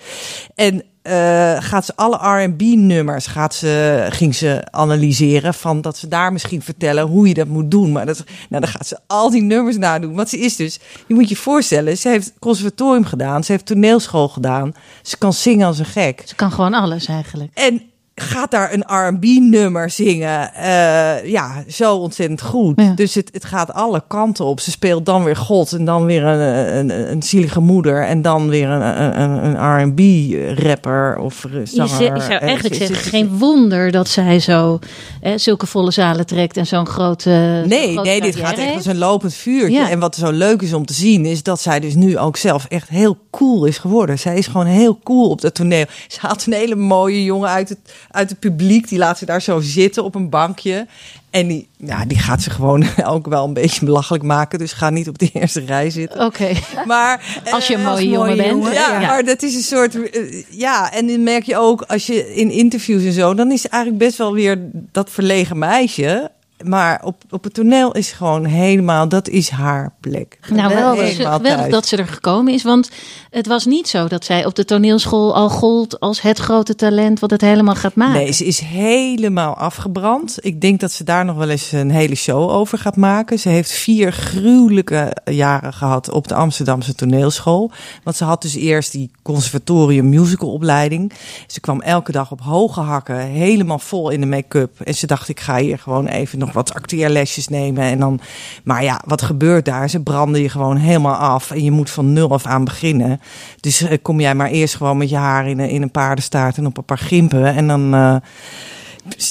[0.55, 6.33] En eh, gaat ze alle R&B-nummers gaat ze, ging ze analyseren van dat ze daar
[6.33, 7.93] misschien vertellen hoe je dat moet doen.
[7.93, 10.15] Maar dat, nou, dan gaat ze al die nummers nadoen.
[10.15, 14.29] Want ze is dus, je moet je voorstellen, ze heeft conservatorium gedaan, ze heeft toneelschool
[14.29, 16.23] gedaan, ze kan zingen als een gek.
[16.25, 17.51] Ze kan gewoon alles eigenlijk.
[17.55, 17.83] En
[18.21, 20.55] gaat daar een R&B-nummer zingen.
[20.55, 22.81] Eh, ja, zo ontzettend goed.
[22.81, 22.93] Ja.
[22.95, 24.61] Dus het, het gaat alle kanten op.
[24.61, 28.03] Ze speelt dan weer God en dan weer een, een, een zielige moeder...
[28.07, 32.15] en dan weer een, een, een R&B-rapper of Je, zanger.
[32.15, 34.79] je zou En eigenlijk ze- ze- zeggen, geen wonder dat zij zo
[35.21, 37.63] eh, zulke volle zalen trekt en zo'n grote.
[37.67, 39.79] Nee, grote nee, dit gaat echt als een lopend vuurtje.
[39.79, 39.91] Ja.
[39.91, 42.65] En wat zo leuk is om te zien, is dat zij dus nu ook zelf
[42.69, 44.19] echt heel cool is geworden.
[44.19, 45.85] Zij is gewoon heel cool op dat toneel.
[46.09, 47.79] Ze haalt een hele mooie jongen uit het,
[48.11, 48.89] uit het publiek.
[48.89, 50.87] Die laat ze daar zo zitten op een bankje.
[51.31, 54.59] En die, ja, die gaat ze gewoon ook wel een beetje belachelijk maken.
[54.59, 56.25] Dus ga niet op de eerste rij zitten.
[56.25, 56.49] Oké,
[56.87, 58.65] Maar Als je een eh, mooie jongen bent.
[58.65, 59.07] Ja, Ja.
[59.07, 60.11] maar dat is een soort.
[60.11, 63.69] eh, ja, en dan merk je ook als je in interviews en zo, dan is
[63.69, 64.59] eigenlijk best wel weer
[64.93, 66.31] dat verlegen meisje.
[66.65, 70.39] Maar op, op het toneel is gewoon helemaal, dat is haar plek.
[70.51, 71.73] nou wel, dat ze- Helemaal wel thuis.
[71.73, 72.63] dat ze er gekomen is.
[72.63, 72.91] Want
[73.31, 77.21] het was niet zo dat zij op de toneelschool al gold als het grote talent
[77.21, 78.15] wat het helemaal gaat maken.
[78.15, 80.37] Nee, ze is helemaal afgebrand.
[80.41, 83.39] Ik denk dat ze daar nog wel eens een hele show over gaat maken.
[83.39, 87.71] Ze heeft vier gruwelijke jaren gehad op de Amsterdamse toneelschool.
[88.05, 91.13] Want ze had dus eerst die conservatorium musicalopleiding.
[91.47, 94.81] Ze kwam elke dag op hoge hakken, helemaal vol in de make-up.
[94.81, 97.83] En ze dacht, ik ga hier gewoon even nog wat acteerlesjes nemen.
[97.83, 98.21] En dan,
[98.65, 99.91] maar ja, wat gebeurt daar?
[99.91, 101.51] Ze branden je gewoon helemaal af.
[101.51, 103.21] En je moet van nul af aan beginnen.
[103.61, 106.67] Dus eh, kom jij maar eerst gewoon met je haar in in een paardenstaart en
[106.67, 107.55] op een paar gimpen.
[107.55, 107.95] En dan...
[107.95, 108.17] eh,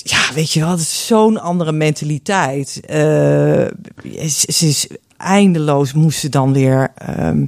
[0.04, 2.80] ja, weet je wel, het is zo'n andere mentaliteit.
[2.86, 2.98] Eh,
[4.28, 6.92] ze is eindeloos moest ze dan weer.
[6.96, 7.46] ehm,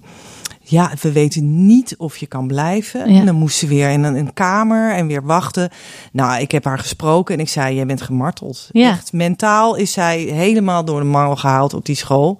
[0.69, 3.13] ja, we weten niet of je kan blijven.
[3.13, 3.19] Ja.
[3.19, 5.69] En dan moest ze weer in een, een kamer en weer wachten.
[6.11, 8.69] Nou, ik heb haar gesproken en ik zei: Jij bent gemarteld.
[8.71, 8.89] Ja.
[8.89, 12.39] Echt, mentaal is zij helemaal door de mangel gehaald op die school.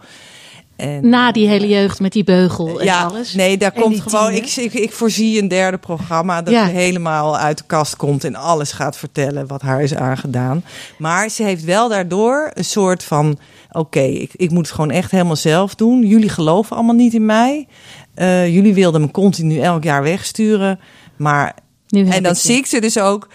[0.76, 3.34] En, Na die hele jeugd met die beugel en alles.
[3.34, 4.32] Nee, daar En komt gewoon.
[4.34, 6.66] Ik, ik, ik voorzie een derde programma dat Ja.
[6.66, 10.64] ze helemaal uit de kast komt en alles gaat vertellen wat haar is aangedaan.
[10.98, 13.38] Maar ze heeft wel daardoor een soort van:
[13.72, 16.02] oké, ik, ik moet het gewoon echt helemaal zelf doen.
[16.08, 17.68] Jullie geloven allemaal niet in mij.
[18.18, 20.80] Eh, jullie wilden me continu elk jaar wegsturen.
[21.16, 21.56] Maar
[21.90, 23.28] en dan zie ik ze dus ook.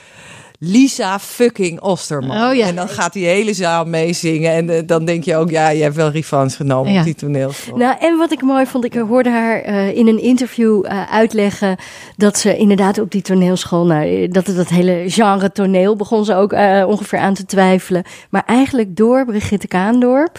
[0.59, 2.49] Lisa fucking Osterman.
[2.49, 2.67] Oh ja.
[2.67, 4.53] En dan gaat die hele zaal meezingen.
[4.53, 6.99] En eh, dan denk je ook, ja, je hebt wel revanche genomen Ja.
[6.99, 7.77] op die toneelschool.
[7.77, 11.77] Nou, en wat ik mooi vond, ik hoorde haar eh, in een interview uitleggen
[12.17, 16.35] dat ze inderdaad op die toneelschool, nou, dat het dat hele genre toneel begon ze
[16.35, 16.53] ook
[16.87, 18.03] ongeveer aan te twijfelen.
[18.31, 20.39] Maar eigenlijk door Brigitte Kaandorp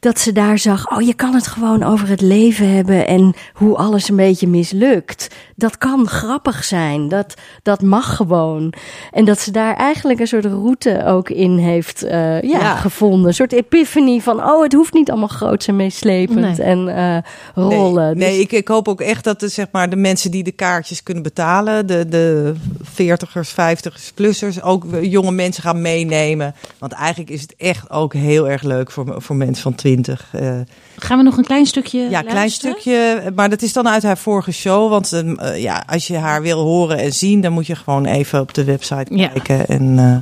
[0.00, 3.76] dat ze daar zag, oh je kan het gewoon over het leven hebben en hoe
[3.76, 5.28] alles een beetje mislukt.
[5.56, 8.72] Dat kan grappig zijn, dat, dat mag gewoon.
[9.10, 12.76] En dat ze daar eigenlijk een soort route ook in heeft uh, ja, Ja.
[12.76, 13.26] gevonden.
[13.28, 16.66] Een soort epiphany van, oh het hoeft niet allemaal groot en meeslepend Nee.
[16.66, 17.16] en eh,
[17.54, 18.16] rollen.
[18.16, 20.42] Nee, nee Dus- ik, ik hoop ook echt dat de, zeg maar, de mensen die
[20.42, 26.54] de kaartjes kunnen betalen, de, de 40ers, 50ers, plussers, ook jonge mensen gaan meenemen.
[26.78, 29.88] Want eigenlijk is het echt ook heel erg leuk voor, voor mensen van 20.
[29.98, 30.52] Eh,
[30.96, 32.72] Gaan we nog een klein stukje ja, klein luisteren?
[32.80, 33.32] stukje.
[33.34, 34.90] Maar dat is dan uit haar vorige show.
[34.90, 38.40] Want eh, ja, als je haar wil horen en zien, dan moet je gewoon even
[38.40, 39.28] op de website Ja.
[39.28, 40.16] kijken en eh,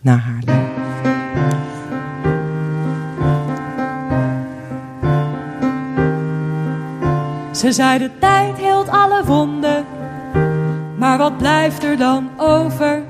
[0.00, 0.68] naar haar.
[7.52, 9.84] Ze zei de tijd heelt alle wonden,
[10.98, 13.02] maar wat blijft er dan over?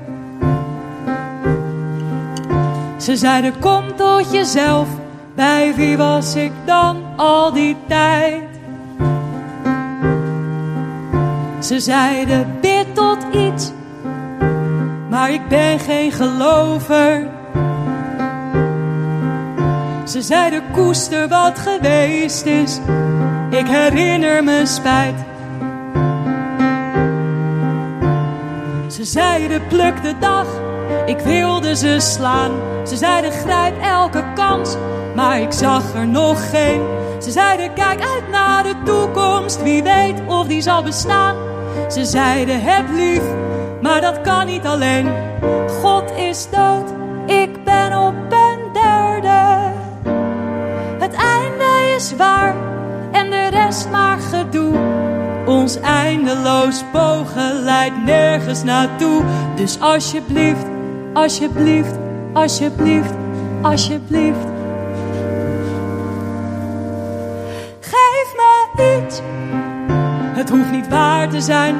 [2.97, 4.87] Ze zeiden kom tot jezelf,
[5.35, 8.43] bij wie was ik dan al die tijd?
[11.59, 13.71] Ze zeiden bid tot iets,
[15.09, 17.29] maar ik ben geen gelover.
[20.05, 22.79] Ze zeiden koester wat geweest is,
[23.49, 25.15] ik herinner me spijt.
[28.87, 30.45] Ze zeiden pluk de dag,
[31.05, 32.51] ik wilde ze slaan.
[32.87, 34.75] Ze zeiden grijp elke kans,
[35.15, 36.81] maar ik zag er nog geen.
[37.19, 41.35] Ze zeiden kijk uit naar de toekomst, wie weet of die zal bestaan.
[41.87, 43.23] Ze zeiden heb lief,
[43.81, 45.09] maar dat kan niet alleen.
[45.81, 46.89] God is dood,
[47.25, 49.71] ik ben op een derde.
[50.99, 52.55] Het einde is waar
[53.11, 54.75] en de rest maar gedoe.
[55.45, 59.23] Ons eindeloos pogen leidt nergens naartoe.
[59.55, 60.65] Dus alsjeblieft,
[61.13, 61.95] alsjeblieft,
[62.33, 63.13] alsjeblieft,
[63.61, 64.50] alsjeblieft.
[70.33, 71.75] Het hoeft niet waar te zijn.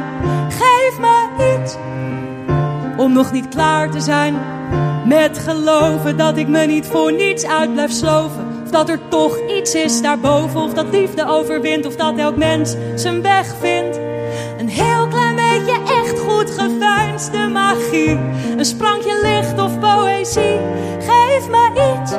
[0.50, 1.28] Geef me
[1.60, 1.76] iets.
[2.98, 4.36] Om nog niet klaar te zijn.
[5.06, 8.46] Met geloven dat ik me niet voor niets uit blijf sloven.
[8.64, 10.62] Of dat er toch iets is daarboven.
[10.62, 11.86] Of dat liefde overwint.
[11.86, 14.00] Of dat elk mens zijn weg vindt.
[14.60, 18.20] Een heel klein beetje echt goed geveinsde magie.
[18.58, 20.60] Een sprankje licht of poëzie.
[21.00, 22.12] Geef me iets.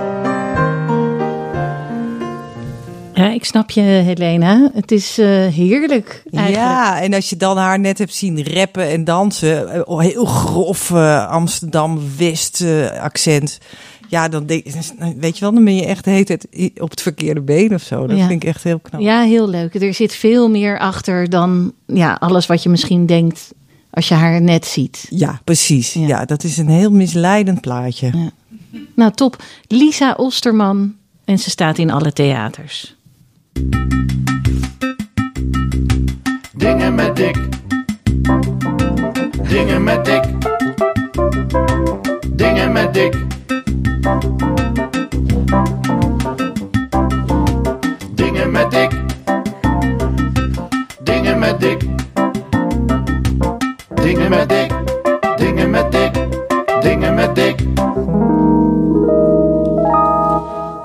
[3.22, 4.70] Ja, ik snap je, Helena.
[4.74, 6.64] Het is eh, heerlijk eigenlijk.
[6.64, 10.24] Ja, en als je dan haar net hebt zien rappen en dansen, eh, oh, heel
[10.24, 13.58] grof eh, Amsterdam-West eh, accent.
[14.08, 14.64] Ja, dan denk,
[15.16, 18.06] weet je wel, dan ben je echt tijd i- op het verkeerde been of zo.
[18.06, 18.26] Dat Ja.
[18.26, 19.00] vind ik echt heel knap.
[19.00, 19.74] Ja, heel leuk.
[19.74, 23.52] Er zit veel meer achter dan ja, alles wat je misschien denkt
[23.90, 25.06] als je haar net ziet.
[25.10, 25.92] Ja, precies.
[25.92, 26.06] Ja.
[26.06, 26.24] Ja.
[26.24, 28.30] dat is een heel misleidend plaatje.
[28.94, 29.42] Nou, top.
[29.68, 30.94] Lisa Osterman.
[31.24, 32.96] En ze staat in alle theaters.
[36.56, 37.36] Dingen met dik.
[39.48, 40.24] Dingen met dik.
[42.36, 43.14] Dingen met dik.
[48.14, 48.90] Dingen met dik.
[51.04, 51.80] Dingen met dik.
[53.94, 54.71] Dingen met dik.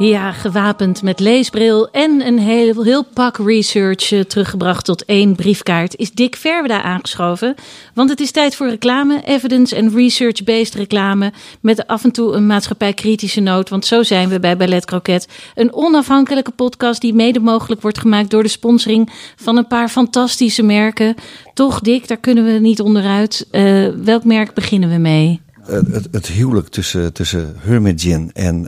[0.07, 5.95] Ja, gewapend met leesbril en een heel, heel pak research eh, teruggebracht tot één briefkaart,
[5.95, 7.55] is Dick Verweda aangeschoven.
[7.93, 11.33] Want het is tijd voor reclame, evidence- en research-based reclame.
[11.61, 15.27] Met af en toe een maatschappijkritische noot, want zo zijn we bij Ballet Croquet.
[15.55, 20.63] Een onafhankelijke podcast die mede mogelijk wordt gemaakt door de sponsoring van een paar fantastische
[20.63, 21.15] merken.
[21.53, 23.47] Toch, Dick, daar kunnen we niet onderuit.
[23.51, 25.41] Eh, welk merk beginnen we mee?
[25.65, 28.67] Eh, het, het huwelijk tussen, tussen Hermit Gin en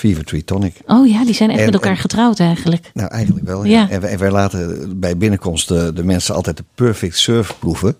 [0.00, 0.74] Fever Tree Tonic.
[0.86, 2.90] Oh ja, die zijn echt En- met elkaar en- getrouwd eigenlijk.
[2.94, 3.64] Nou, eigenlijk wel.
[3.64, 3.70] Ja.
[3.80, 3.90] Ja.
[3.90, 7.96] En, wij, en wij laten bij binnenkomst de, de mensen altijd de Perfect Surf proeven.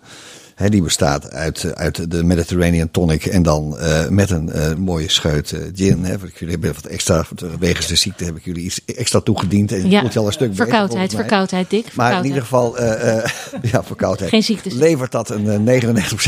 [0.69, 5.53] Die bestaat uit, uit de Mediterranean Tonic en dan eh, met een eh, mooie scheut
[5.53, 6.05] eh, gin.
[6.05, 6.19] Hè.
[6.19, 7.25] Want Jullie hebben wat extra,
[7.59, 9.73] wegens de ziekte heb ik jullie iets extra toegediend.
[9.73, 11.21] En Ja, voelt je al een stuk beter, verkoudheid, mij.
[11.21, 11.95] verkoudheid, Dick.
[11.95, 12.81] Maar in ieder geval,
[13.73, 14.31] ja, verkoudheid.
[14.31, 14.73] Geen ziektes.
[14.73, 15.81] Levert dat een eh,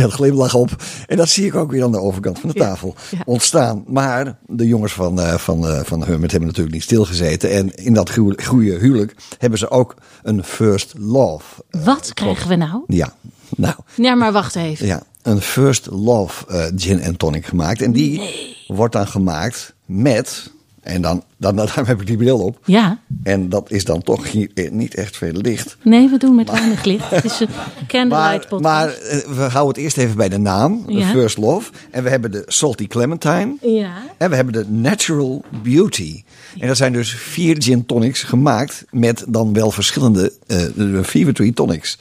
[0.04, 0.70] 99% glimlach op.
[1.06, 3.18] En dat zie ik ook weer aan de overkant van de tafel ja.
[3.24, 3.84] ontstaan.
[3.86, 7.50] Maar de jongens van, van, van Hermit hebben natuurlijk niet stilgezeten.
[7.50, 11.44] En in dat goe- goede huwelijk hebben ze ook een first love.
[11.70, 12.82] Wat krijgen we nou?
[12.86, 13.12] Ja,
[13.56, 14.86] nou, Ja, maar wacht even.
[14.86, 17.82] ja, een first love eh, gin en tonic gemaakt.
[17.82, 18.20] En die
[18.66, 20.50] wordt dan gemaakt met
[20.82, 22.58] En dan, dan, dan, heb ik die bril op.
[22.64, 22.98] Ja.
[23.22, 25.76] En dat is dan toch hier, eh, niet echt veel licht.
[25.82, 27.10] Nee, we doen met weinig licht.
[27.10, 27.48] Het is een
[27.86, 28.62] candlelight Maar, podcast.
[28.62, 30.82] maar eh, we houden het eerst even bij de naam.
[30.86, 31.08] de Ja.
[31.10, 31.70] First Love.
[31.90, 33.54] En we hebben de Salty Clementine.
[33.60, 33.92] Ja.
[34.16, 36.22] En we hebben de Natural Beauty.
[36.58, 41.34] En dat zijn dus vier gin tonics gemaakt met dan wel verschillende eh de Fever
[41.34, 41.98] Tree tonics.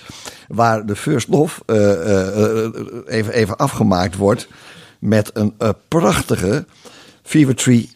[0.48, 2.72] Waar de First Love eh, eh, eh,
[3.08, 4.48] even, even afgemaakt wordt
[5.00, 6.66] met een eh, prachtige
[7.24, 7.90] Fever Tree...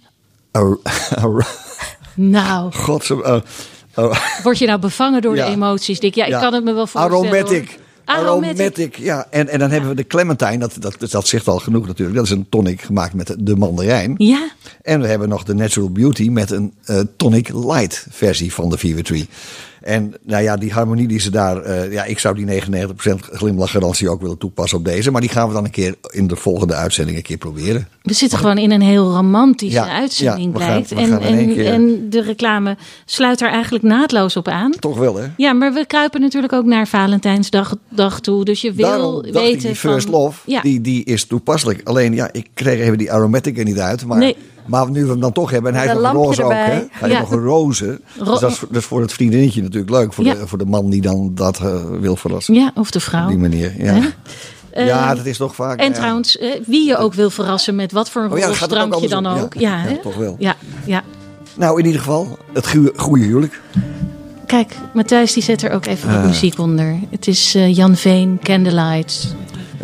[2.16, 2.72] Nou,
[3.24, 3.38] eh,
[3.96, 5.46] eh, word je nou bevangen door Ja.
[5.46, 6.16] de emoties, Dick?
[6.16, 6.40] Ja, ik Ja.
[6.40, 7.18] kan het me wel voorstellen.
[7.20, 7.68] Aromatic.
[7.70, 7.84] hoor.
[8.06, 8.98] Aromatic.
[8.98, 9.28] Ja.
[9.30, 12.18] En, en dan hebben we de Clementine, dat, dat, dat zegt al genoeg natuurlijk.
[12.18, 14.14] Dat is een tonic gemaakt met de mandarijn.
[14.18, 14.50] Ja,
[14.82, 18.78] En we hebben nog de Natural Beauty met een eh, tonic light versie van de
[18.78, 19.28] Fever Tree.
[19.86, 24.10] En nou ja, die harmonie die ze daar, eh, ja, ik zou die 99% glimlachgarantie
[24.10, 25.12] ook willen toepassen op deze.
[25.12, 27.88] Maar die gaan we dan een keer in de volgende uitzending een keer proberen.
[28.02, 32.10] we zitten gewoon in een heel romantische Ja, uitzending, ja, gaan- en, en, keer- en
[32.10, 34.72] de reclame sluit er eigenlijk naadloos op aan.
[34.80, 35.26] Toch wel, hè?
[35.38, 38.46] Ja, maar we kruipen natuurlijk ook naar Valentijnsdag dag toe.
[38.46, 40.20] Dus je wil Daarom weten ik, die First van...
[40.20, 40.62] Love, Ja.
[40.62, 41.82] die, die is toepasselijk.
[41.84, 44.06] Alleen, ja, ik kreeg even die aromatic er niet uit.
[44.06, 44.36] Maar, Nee.
[44.66, 46.58] Maar nu we hem dan toch hebben, en hij heeft nog een roze ook, hè?
[46.58, 47.08] Hij Ja.
[47.08, 48.00] heeft nog een roze.
[48.18, 50.14] Ro- dus dat is, dat is voor het vriendinnetje natuurlijk leuk.
[50.14, 50.34] Voor, Ja.
[50.34, 52.54] de, voor de man die dan dat eh, wil verrassen.
[52.54, 53.24] Ja, of de vrouw.
[53.24, 53.94] Op die manier, ja.
[53.94, 54.08] Hè?
[54.70, 55.80] Eh, ja, dat is toch vaak...
[55.80, 55.94] En ja.
[55.94, 59.28] trouwens, eh, wie je ook wil verrassen met wat voor een Oh ja, ook dan
[59.28, 59.54] ook.
[59.54, 60.36] Ja, Ja, ja, toch wel.
[60.40, 60.56] Ja,
[60.86, 61.04] ja.
[61.58, 63.62] Nou, in ieder geval, het goede, huwelijk.
[64.46, 67.00] Kijk, Matthijs die zet er ook even muziek onder.
[67.10, 69.36] Het is Jan Veen, Candlelight.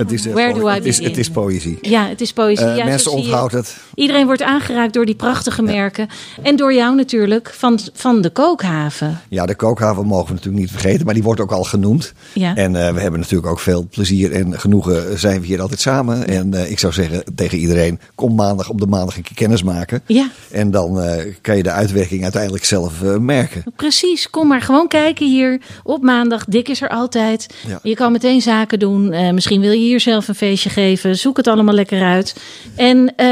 [0.01, 1.11] Het is, eh, Where do I het is, begin?
[1.11, 1.77] het is poëzie.
[1.81, 2.65] Ja, het is poëzie.
[2.65, 3.77] Eh, ja, zo mensen onthouden het.
[3.95, 6.07] Iedereen wordt aangeraakt door die prachtige merken.
[6.41, 9.21] En door jou natuurlijk, van, van de kookhaven.
[9.29, 12.13] Ja, de kookhaven mogen we natuurlijk niet vergeten, maar die wordt ook al genoemd.
[12.33, 12.55] Ja.
[12.55, 16.27] En eh, we hebben natuurlijk ook veel plezier en genoegen zijn we hier altijd samen.
[16.27, 19.63] En eh, ik zou zeggen tegen iedereen, kom maandag op de maandag een keer kennis
[19.63, 20.01] maken.
[20.05, 20.29] Ja.
[20.51, 23.63] En dan eh, kan je de uitwerking uiteindelijk zelf eh, merken.
[23.75, 26.45] Precies, kom maar gewoon kijken hier op maandag.
[26.45, 27.47] Dik is er altijd.
[27.67, 27.79] Ja.
[27.83, 29.11] Je kan meteen zaken doen.
[29.11, 31.17] Eh, misschien wil je hier zelf een feestje geven.
[31.17, 32.35] Zoek het allemaal lekker uit.
[32.75, 33.25] En eh,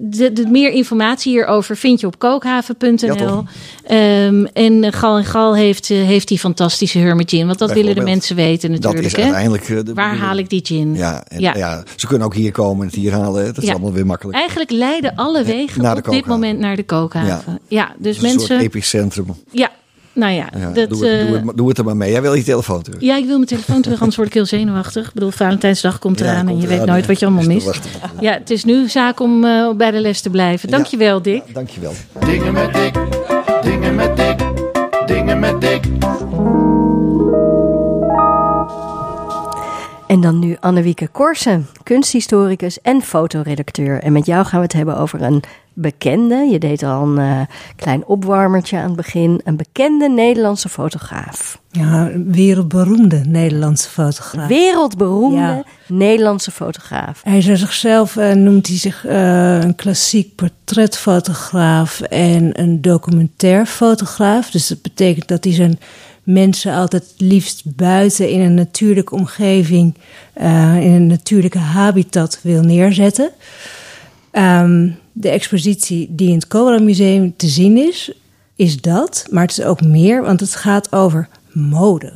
[0.00, 3.44] de, de meer informatie hierover vind je op kookhaven.nl.
[3.86, 7.46] Ehm, en Gal en Gal heeft, eh, heeft die fantastische Hermit Gin.
[7.46, 9.06] Want dat willen de mensen weten Dat natuurlijk.
[9.06, 9.22] is hè?
[9.22, 10.20] uiteindelijk eh, de Waar bedoeling.
[10.20, 10.94] haal ik die gin?
[10.94, 11.54] Ja, en, Ja.
[11.56, 11.82] ja.
[11.96, 13.44] ze kunnen ook hier komen en het hier halen.
[13.44, 13.70] Dat is Ja.
[13.72, 14.38] allemaal weer makkelijk.
[14.38, 17.58] Eigenlijk leiden alle wegen op dit moment naar de kookhaven.
[17.68, 18.46] Ja, dus is een mensen.
[18.46, 19.26] soort epicentrum.
[19.50, 19.70] Ja,
[20.18, 22.10] nou ja, Ja, dat, doe, het, eh, doe, het, maar- doe het er maar mee.
[22.10, 23.00] Jij wil je telefoon terug.
[23.00, 25.06] Ja, ik wil mijn telefoon terug, anders word ik heel zenuwachtig.
[25.06, 27.80] Ik bedoel, Valentijnsdag komt Ja, eraan en je eraan, weet nooit wat je allemaal mist.
[28.20, 30.70] Ja, het is nu zaak om eh, bij de les te blijven.
[30.70, 31.42] Dankjewel, Dick.
[31.46, 31.92] Ja, dankjewel.
[32.26, 32.94] Dingen met Dick,
[33.62, 34.38] dingen met Dick,
[35.06, 35.84] dingen met Dick.
[40.06, 44.02] En dan nu Annewieke Korsen, kunsthistoricus en fotoredacteur.
[44.02, 45.42] En met jou gaan we het hebben over een
[45.80, 47.40] bekende, je deed al een eh,
[47.76, 51.60] klein opwarmertje aan het begin, een bekende Nederlandse fotograaf.
[51.70, 54.48] Ja, een wereldberoemde Nederlandse fotograaf.
[54.48, 55.62] Wereldberoemde Ja.
[55.86, 57.20] Nederlandse fotograaf.
[57.24, 64.50] Hij zou zichzelf, eh, noemt hij zich eh, een klassiek portretfotograaf en een documentairfotograaf.
[64.50, 65.78] Dus dat betekent dat hij zijn
[66.22, 69.94] mensen altijd het liefst buiten in een natuurlijke omgeving,
[70.80, 73.30] in een natuurlijke habitat wil neerzetten.
[74.30, 74.88] Ehm,
[75.20, 78.12] de expositie die in het Cobra Museum te zien is,
[78.56, 79.26] is dat.
[79.30, 82.12] Maar het is ook meer, want het gaat over mode.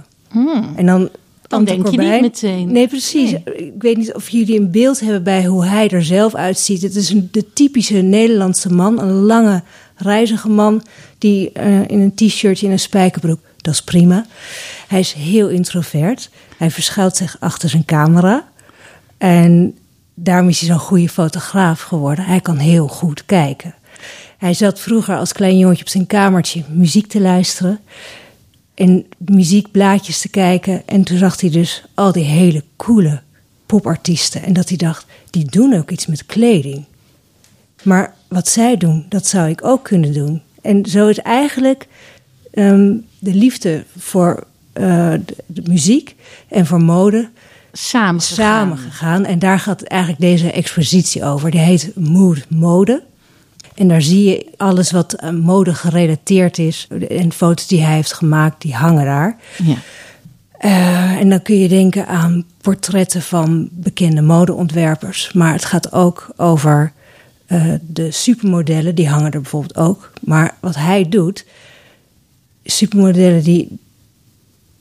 [0.77, 1.09] En dan,
[1.49, 2.73] Dan denk je niet meteen.
[2.73, 3.33] Nee, precies.
[3.45, 6.83] Ik weet niet of jullie een beeld hebben bij hoe hij er zelf uitziet.
[6.83, 9.01] Het is een, de typische Nederlandse man.
[9.01, 9.63] Een lange,
[9.97, 10.83] reizige man
[11.19, 13.41] die eh, in een t-shirtje en een spijkerbroek.
[13.57, 14.27] Dat is prima.
[14.89, 16.31] Hij is heel introvert.
[16.57, 18.49] Hij verschuilt zich achter zijn camera.
[19.19, 19.77] En
[20.15, 22.25] daarom is hij zo'n goede fotograaf geworden.
[22.25, 23.75] Hij kan heel goed kijken.
[24.39, 27.81] Hij zat vroeger als klein jongetje op zijn kamertje muziek te luisteren.
[28.75, 30.83] En muziekblaadjes te kijken.
[30.87, 33.21] En toen zag hij dus al die hele coole
[33.67, 34.43] popartiesten.
[34.43, 36.85] En dat hij dacht, die doen ook iets met kleding.
[37.83, 40.43] Maar wat zij doen, dat zou ik ook kunnen doen.
[40.63, 41.87] En zo is eigenlijk
[42.51, 45.15] ehm, de liefde voor eh,
[45.47, 46.15] de, muziek
[46.49, 47.31] en voor mode
[47.73, 49.25] Samen samen gegaan.
[49.25, 51.51] En daar gaat eigenlijk deze expositie over.
[51.51, 53.03] Die heet Mood Mode.
[53.75, 56.89] En daar zie je alles wat aan mode gerelateerd is.
[57.09, 59.37] En foto's die hij heeft gemaakt, die hangen daar.
[59.65, 59.77] Ja.
[60.59, 65.33] Eh, en dan kun je denken aan portretten van bekende modeontwerpers.
[65.33, 66.93] Maar het gaat ook over
[67.47, 70.13] eh, de supermodellen, die hangen er bijvoorbeeld ook.
[70.21, 71.45] Maar wat hij doet,
[72.65, 73.79] supermodellen die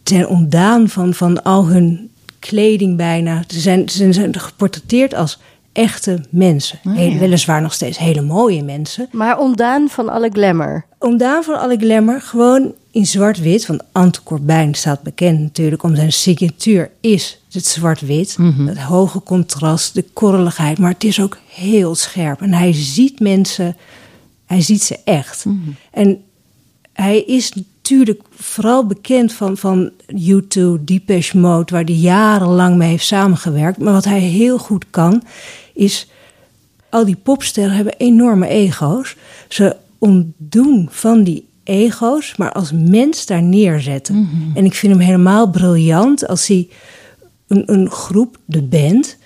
[0.03, 2.10] zijn ontdaan van, van al hun
[2.49, 3.43] kleding bijna.
[3.47, 5.39] Ze zijn, ze zijn geportretteerd als
[5.71, 6.79] echte mensen.
[6.83, 7.17] Oh, ja.
[7.17, 9.07] Weliswaar nog steeds hele mooie mensen.
[9.11, 10.85] Maar ontdaan van alle glamour.
[10.99, 13.65] Ontdaan van alle glamour, gewoon in zwart-wit.
[13.65, 18.37] Want Ante Corbijn staat bekend natuurlijk om zijn signatuur is het zwart-wit.
[18.65, 20.77] Het hoge contrast, de korreligheid.
[20.79, 22.41] Maar het is ook heel scherp.
[22.41, 23.77] En hij ziet mensen,
[24.45, 25.45] hij ziet ze echt.
[25.91, 26.23] En
[26.93, 31.73] hij is natuurlijk vooral bekend van, van U2, Depeche Mode...
[31.73, 33.77] waar hij jarenlang mee heeft samengewerkt.
[33.77, 35.23] Maar wat hij heel goed kan,
[35.73, 36.07] is
[36.89, 39.15] al die popsterren hebben enorme ego's.
[39.47, 44.15] Ze ontdoen van die ego's, maar als mens daar neerzetten.
[44.53, 46.67] En ik vind hem helemaal briljant als hij
[47.47, 49.17] een, een groep, de band.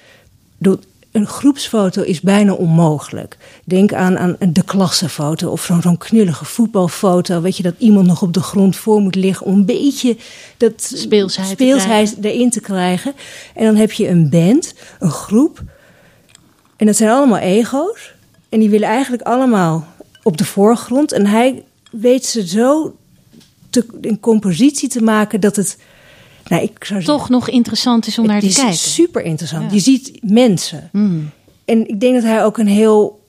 [0.58, 0.86] doet-
[1.16, 3.38] Een groepsfoto is bijna onmogelijk.
[3.64, 7.42] Denk aan, aan de klassenfoto of zo'n zo'n knullige voetbalfoto.
[7.42, 10.18] Weet je, dat iemand nog op de grond voor moet liggen om een beetje
[10.58, 13.14] dat Speelsheid te speelsheid erin te krijgen.
[13.54, 15.64] En dan heb je een band, een groep.
[16.76, 18.14] En dat zijn allemaal ego's.
[18.50, 19.88] En die willen eigenlijk allemaal
[20.24, 21.12] op de voorgrond.
[21.12, 22.96] En hij weet ze zo
[23.70, 25.78] te, in compositie te maken dat het.
[26.50, 28.76] Nou, ik zou zeggen, Toch nog interessant is om naar het te is kijken.
[28.78, 29.64] super interessant.
[29.64, 29.76] Ja.
[29.76, 30.90] Je ziet mensen.
[30.92, 31.30] Mm.
[31.66, 33.24] En ik denk dat hij ook een heel.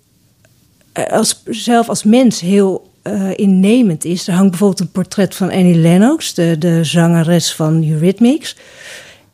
[0.92, 4.26] eh, Als, zelf als mens heel eh, innemend is.
[4.28, 8.56] Er hangt bijvoorbeeld een portret van Annie Lennox, de, de zangeres van Eurythmics.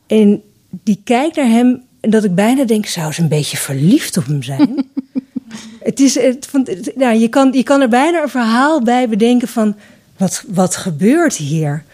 [0.07, 4.17] En die kijkt naar hem en dat ik bijna denk, zou ze een beetje verliefd
[4.17, 4.87] op hem zijn?
[5.83, 9.09] het is, het, van, het- nou, je, kan, je kan er bijna een verhaal bij
[9.09, 9.77] bedenken van,
[10.17, 11.85] wat, wat gebeurt hier?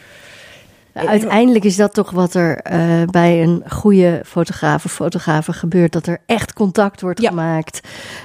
[1.06, 5.92] Uiteindelijk is dat toch wat er eh, bij een goede fotograaf of fotografen gebeurt.
[5.92, 7.28] Dat er echt contact wordt Ja.
[7.28, 7.80] gemaakt.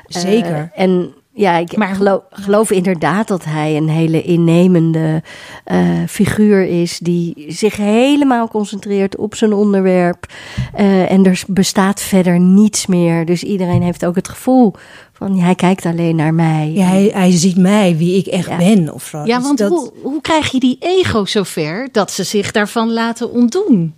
[0.07, 0.71] Eh, Zeker.
[0.75, 5.21] en ja, ik Maar- geloof, geloof inderdaad dat hij een hele innemende
[5.63, 6.99] eh, figuur is.
[6.99, 10.25] Die zich helemaal concentreert op zijn onderwerp.
[10.73, 13.25] Eh, en er bestaat verder niets meer.
[13.25, 14.73] Dus iedereen heeft ook het gevoel
[15.13, 16.71] van hij kijkt alleen naar mij.
[16.73, 18.57] Ja, hij, hij ziet mij, wie ik echt Ja.
[18.57, 19.17] ben of zo.
[19.25, 22.91] Ja, Dus want dat, hoe, hoe krijg je die ego zover dat ze zich daarvan
[22.93, 23.93] laten ontdoen?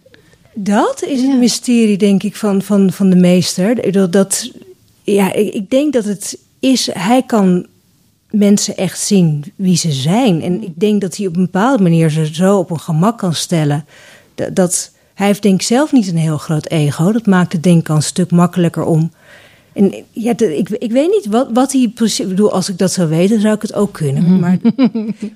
[0.54, 3.92] Dat is het mysterie, denk ik, van, van, van de meester.
[3.92, 4.52] Dat, dat,
[5.04, 6.38] ja, ik, ik denk dat het
[6.72, 7.66] is, hij kan
[8.32, 10.42] mensen echt zien wie ze zijn.
[10.42, 13.34] En ik denk dat hij op een bepaalde manier ze zo op een gemak kan
[13.34, 13.86] stellen.
[14.36, 17.12] Dat, dat hij heeft denk ik zelf niet een heel groot ego.
[17.12, 19.12] Dat maakt het denk ik al een stuk makkelijker om.
[19.74, 22.20] En ja, de- ik, ik weet niet wat, wat hij precies...
[22.20, 24.40] Ik bedoel, als ik dat zou weten, zou ik het ook kunnen.
[24.40, 24.58] Maar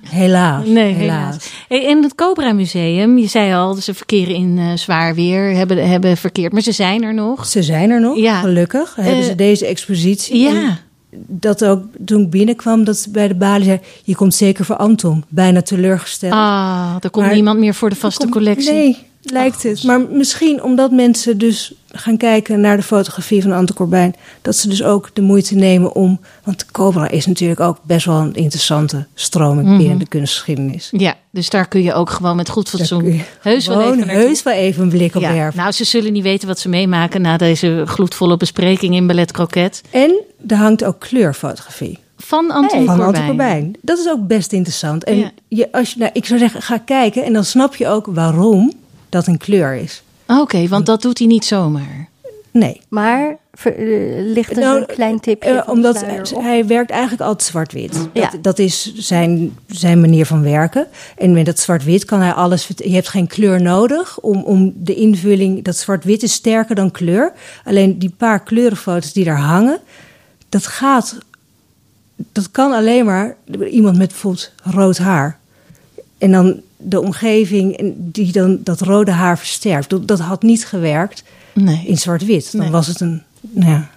[0.02, 1.36] helaas, Nee, helaas.
[1.68, 1.88] helaas.
[1.88, 6.16] En het Cobra Museum, je zei al, ze verkeren in eh, zwaar weer, hebben, hebben
[6.16, 7.46] verkeerd, maar ze zijn er nog.
[7.46, 8.40] Ze zijn er nog, Ja.
[8.40, 8.94] gelukkig.
[8.94, 10.38] Hebben Eh, ze deze expositie.
[10.38, 10.78] Ja,
[11.26, 13.80] dat ook toen ik binnenkwam, dat ze bij de balie zei...
[14.04, 15.24] je komt zeker voor Anton.
[15.28, 16.32] Bijna teleurgesteld.
[16.32, 18.72] ah, er komt Maar- niemand meer voor de vaste collectie.
[18.72, 19.84] Nee, lijkt het.
[19.84, 24.14] Maar misschien omdat mensen dus gaan kijken naar de fotografie van Anton Corbijn...
[24.42, 26.20] dat ze dus ook de moeite nemen om...
[26.44, 29.78] want Cobra is natuurlijk ook best wel een interessante stroming Mhm.
[29.78, 30.88] binnen de kunstgeschiedenis.
[30.90, 34.54] Ja, dus daar kun je ook gewoon met goed fatsoen heus wel even heus wel
[34.54, 35.58] even een blik op Ja, werpen.
[35.58, 39.82] nou, ze zullen niet weten wat ze meemaken na deze gloedvolle bespreking in Ballet Croquet.
[39.90, 41.98] En er hangt ook kleurfotografie.
[42.16, 43.06] Van Anton van Corbijn.
[43.06, 43.72] Anton Corbijn.
[43.82, 45.04] Dat is ook best interessant.
[45.04, 45.30] En Ja.
[45.48, 48.72] je, als je, nou, ik zou zeggen, ga kijken en dan snap je ook waarom
[49.10, 50.02] dat een kleur is.
[50.26, 52.08] Oké, want dat doet hij niet zomaar.
[52.52, 52.80] Nee.
[52.88, 56.04] Maar ver- eh, ligt er Nou, zo'n klein tipje Eh, de omdat
[56.40, 58.08] hij werkt eigenlijk altijd zwart-wit.
[58.12, 58.30] Ja.
[58.30, 60.86] Dat, dat is zijn, zijn manier van werken.
[61.16, 62.68] En met dat zwart-wit kan hij alles...
[62.76, 65.64] Je hebt geen kleur nodig om, om de invulling...
[65.64, 67.32] Dat zwart-wit is sterker dan kleur.
[67.64, 69.78] Alleen die paar kleurenfoto's die daar hangen...
[70.48, 71.18] Dat gaat...
[72.32, 73.36] Dat kan alleen maar
[73.70, 75.38] iemand met bijvoorbeeld rood haar.
[76.18, 79.90] En dan de omgeving die dan dat rode haar versterkt.
[79.90, 81.22] Dat, dat had niet gewerkt
[81.54, 81.82] Nee.
[81.86, 82.52] in zwart-wit.
[82.52, 82.70] Dan Nee.
[82.70, 83.90] was het een, nou ja,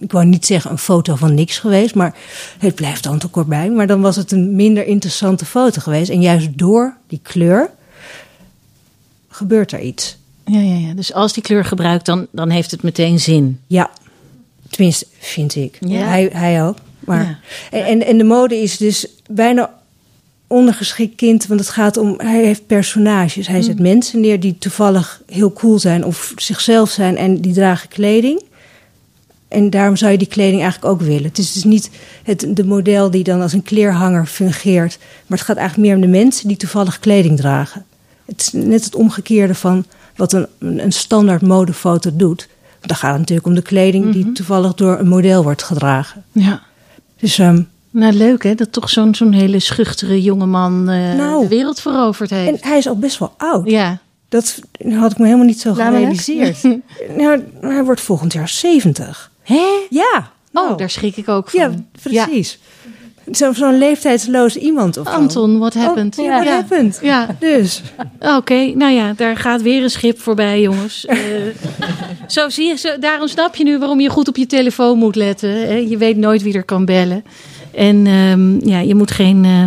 [0.00, 2.14] ik wou niet zeggen een foto van niks geweest, maar
[2.58, 3.74] het blijft Anton Corbijn.
[3.74, 6.10] Maar dan was het een minder interessante foto geweest.
[6.10, 7.70] En juist door die kleur
[9.28, 10.16] gebeurt er iets.
[10.44, 10.94] Ja, ja, ja.
[10.94, 13.60] Dus als die kleur gebruikt, dan, dan heeft het meteen zin.
[13.66, 13.90] Ja,
[14.70, 15.76] tenminste, vind ik.
[15.80, 16.06] Ja.
[16.06, 16.76] Hij, hij ook.
[17.00, 17.38] Maar,
[17.70, 17.78] Ja.
[17.78, 19.70] en, en de mode is dus bijna
[20.46, 23.46] ondergeschikt kind, want het gaat om, hij heeft personages.
[23.46, 23.62] Hij Mm.
[23.64, 28.42] zet mensen neer die toevallig heel cool zijn of zichzelf zijn en die dragen kleding.
[29.48, 31.24] En daarom zou je die kleding eigenlijk ook willen.
[31.24, 31.90] Het is dus niet
[32.22, 36.02] het, de model die dan als een kleerhanger fungeert, maar het gaat eigenlijk meer om
[36.12, 37.84] de mensen die toevallig kleding dragen.
[38.24, 39.84] Het is net het omgekeerde van
[40.16, 42.48] wat een, een standaard modefoto doet.
[42.80, 44.12] Dan gaat het natuurlijk om de kleding Mhm.
[44.12, 46.24] die toevallig door een model wordt gedragen.
[46.32, 46.62] Ja.
[47.20, 47.62] Dus ehm,
[47.98, 51.42] Nou, leuk hè, dat toch zo'n zo'n hele schuchtere jongeman eh Nou.
[51.42, 52.64] de wereld veroverd en heeft.
[52.64, 53.70] hij is al best wel oud.
[53.70, 54.60] Ja, Dat
[54.94, 56.62] had ik me helemaal niet zo gerealiseerd.
[57.16, 59.30] nou, hij wordt volgend jaar 70.
[59.42, 59.64] Hè?
[59.90, 60.30] Ja.
[60.52, 61.60] Oh, nou, daar schrik ik ook van.
[61.60, 61.70] Ja,
[62.02, 62.58] precies.
[63.32, 65.06] Zo- Zo'n leeftijdsloos iemand of.
[65.06, 66.18] Anton, what happened?
[66.18, 66.98] Oh, ja, what happened?
[67.02, 67.82] Ja, Dus,
[68.20, 68.72] oké.
[68.74, 71.06] Nou ja, daar gaat weer een schip voorbij, jongens.
[71.06, 71.18] Eh,
[72.26, 75.16] zo zie je, zo, daarom snap je nu waarom je goed op je telefoon moet
[75.16, 75.50] letten.
[75.50, 75.74] Hè?
[75.74, 77.24] Je weet nooit wie er kan bellen.
[77.76, 79.66] En ehm, ja, je moet geen, eh,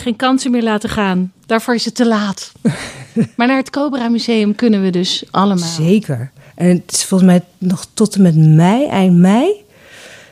[0.00, 1.32] geen kansen meer laten gaan.
[1.46, 2.52] Daarvoor is het te laat.
[3.36, 5.68] maar naar het Cobra Museum kunnen we dus allemaal.
[5.68, 6.30] zeker.
[6.54, 9.50] En het is volgens mij nog tot en met mei, eind mei.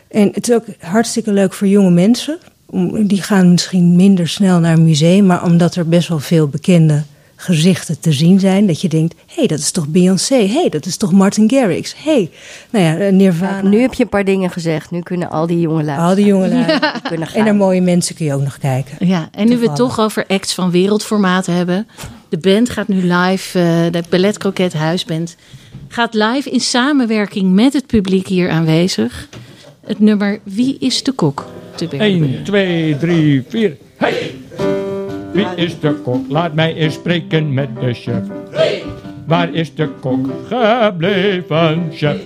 [0.09, 2.39] En het is ook hartstikke leuk voor jonge mensen.
[3.07, 7.03] Die gaan misschien minder snel naar een museum, maar omdat er best wel veel bekende
[7.41, 10.35] gezichten te zien zijn, dat je denkt: hé, hey, dat is toch Beyoncé?
[10.35, 11.95] Hé, hey, dat is toch Martin Garrix?
[11.97, 12.31] Hé, hey,
[12.71, 13.69] nou ja, eh, Nirvana.
[13.69, 14.91] Nu heb je een paar dingen gezegd.
[14.91, 16.65] Nu kunnen al die jonge al die jonge lui.
[17.09, 17.39] kunnen gaan.
[17.39, 19.07] En naar mooie mensen kun je ook nog kijken.
[19.07, 21.89] Ja, en nu we het toch over acts van wereldformaat hebben.
[22.29, 25.37] De band gaat nu live, eh, de Ballet Croquet Huisband,
[25.89, 29.29] gaat live in samenwerking met het publiek hier aanwezig.
[29.87, 31.47] Het nummer Wie is de kok?
[31.75, 32.35] te bergen.
[32.35, 33.77] 1, 2, 3, 4.
[33.97, 34.30] Hey!
[35.33, 36.25] Wie is de kok?
[36.29, 38.23] Laat mij eens spreken met de chef.
[39.27, 42.21] Waar is de kok gebleven, chef?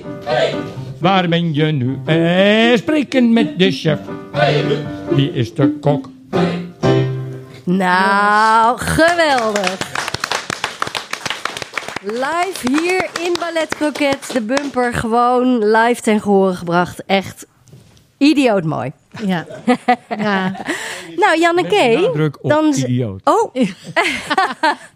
[0.99, 1.99] Waar ben je nu?
[2.05, 3.99] Eh, spreken met de chef.
[5.09, 6.11] Wie is de kok?
[7.65, 9.93] Nou, geweldig.
[12.03, 14.31] Live hier in Ballet Croquet.
[14.33, 17.05] De bumper gewoon live ten gehore gebracht.
[17.07, 17.47] Echt
[18.19, 18.93] idioot mooi.
[19.27, 19.47] Ja.
[20.19, 20.53] ja.
[21.17, 22.11] Nou, Janneke.
[22.43, 23.21] Dan idioot.
[23.25, 23.55] Oh,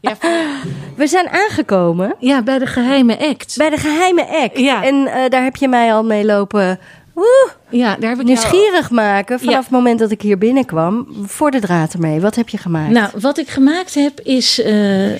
[0.01, 0.17] Ja,
[0.97, 3.55] we zijn aangekomen ja, bij de geheime act.
[3.57, 4.59] bij de geheime act.
[4.59, 4.85] Ja.
[4.85, 6.79] En eh, daar heb je mij al mee lopen
[7.15, 9.61] woe, Ja, daar heb ik jou- nieuwsgierig maken vanaf Ja.
[9.61, 11.07] het moment dat ik hier binnenkwam.
[11.27, 12.21] Voor de draad ermee.
[12.21, 12.91] Wat heb je gemaakt?
[12.93, 15.11] Nou, wat ik gemaakt heb is eh,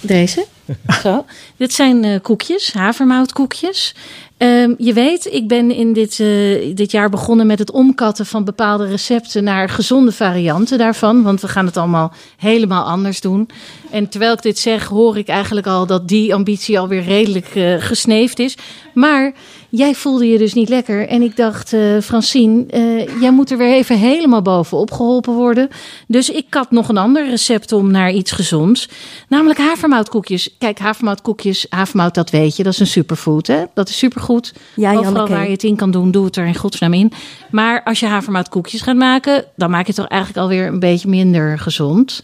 [0.00, 0.46] deze.
[1.02, 1.24] Zo.
[1.56, 3.94] Dit zijn eh, koekjes, havermoutkoekjes.
[4.42, 8.44] Ehm, je weet, ik ben in dit, eh, dit jaar begonnen met het omkatten van
[8.44, 11.22] bepaalde recepten naar gezonde varianten daarvan.
[11.22, 13.48] Want we gaan het allemaal helemaal anders doen.
[13.90, 17.74] En terwijl ik dit zeg, hoor ik eigenlijk al dat die ambitie alweer redelijk eh,
[17.78, 18.56] gesneefd is.
[18.94, 19.32] Maar
[19.72, 21.08] jij voelde je dus niet lekker.
[21.08, 25.68] En ik dacht, eh Francine, eh, jij moet er weer even helemaal bovenop geholpen worden.
[26.06, 28.88] Dus ik had nog een ander recept om naar iets gezonds.
[29.28, 30.54] Namelijk havermoutkoekjes.
[30.58, 32.62] Kijk, havermoutkoekjes, havermout, dat weet je.
[32.62, 33.62] Dat is een superfood, hè?
[33.74, 34.52] Dat is supergoed.
[34.74, 35.32] Ja, Overal Janneke.
[35.32, 37.12] waar je het in kan doen, doe het er in godsnaam in.
[37.50, 41.08] Maar als je havermoutkoekjes gaat maken, dan maak je het toch eigenlijk alweer een beetje
[41.08, 42.22] minder gezond.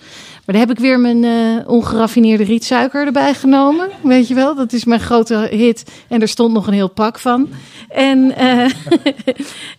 [0.48, 3.88] Maar dan heb ik weer mijn eh, ongeraffineerde rietsuiker erbij genomen.
[4.02, 5.84] Weet je wel, dat is mijn grote hit.
[6.08, 7.48] En er stond nog een heel pak van.
[7.88, 8.70] En, eh,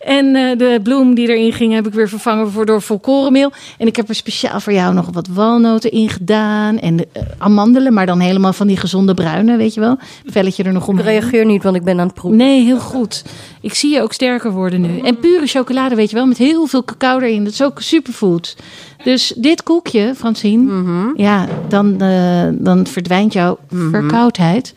[0.16, 3.52] en eh, de bloem die erin ging, heb ik weer vervangen voor door volkorenmeel.
[3.78, 6.78] En ik heb er speciaal voor jou nog wat walnoten in gedaan.
[6.78, 7.06] En
[7.38, 9.98] amandelen, maar dan helemaal van die gezonde bruine, weet je wel.
[10.26, 11.04] Velletje er nog ik omheen.
[11.04, 12.38] reageer niet, want ik ben aan het proeven.
[12.38, 13.24] Nee, heel goed.
[13.60, 14.98] Ik zie je ook sterker worden nu.
[14.98, 17.44] En pure chocolade, weet je wel, met heel veel cacao erin.
[17.44, 18.56] Dat is ook superfood.
[19.04, 23.58] Dus dit koekje, Francine, ja, dan, eh, dan verdwijnt jouw
[23.90, 24.74] verkoudheid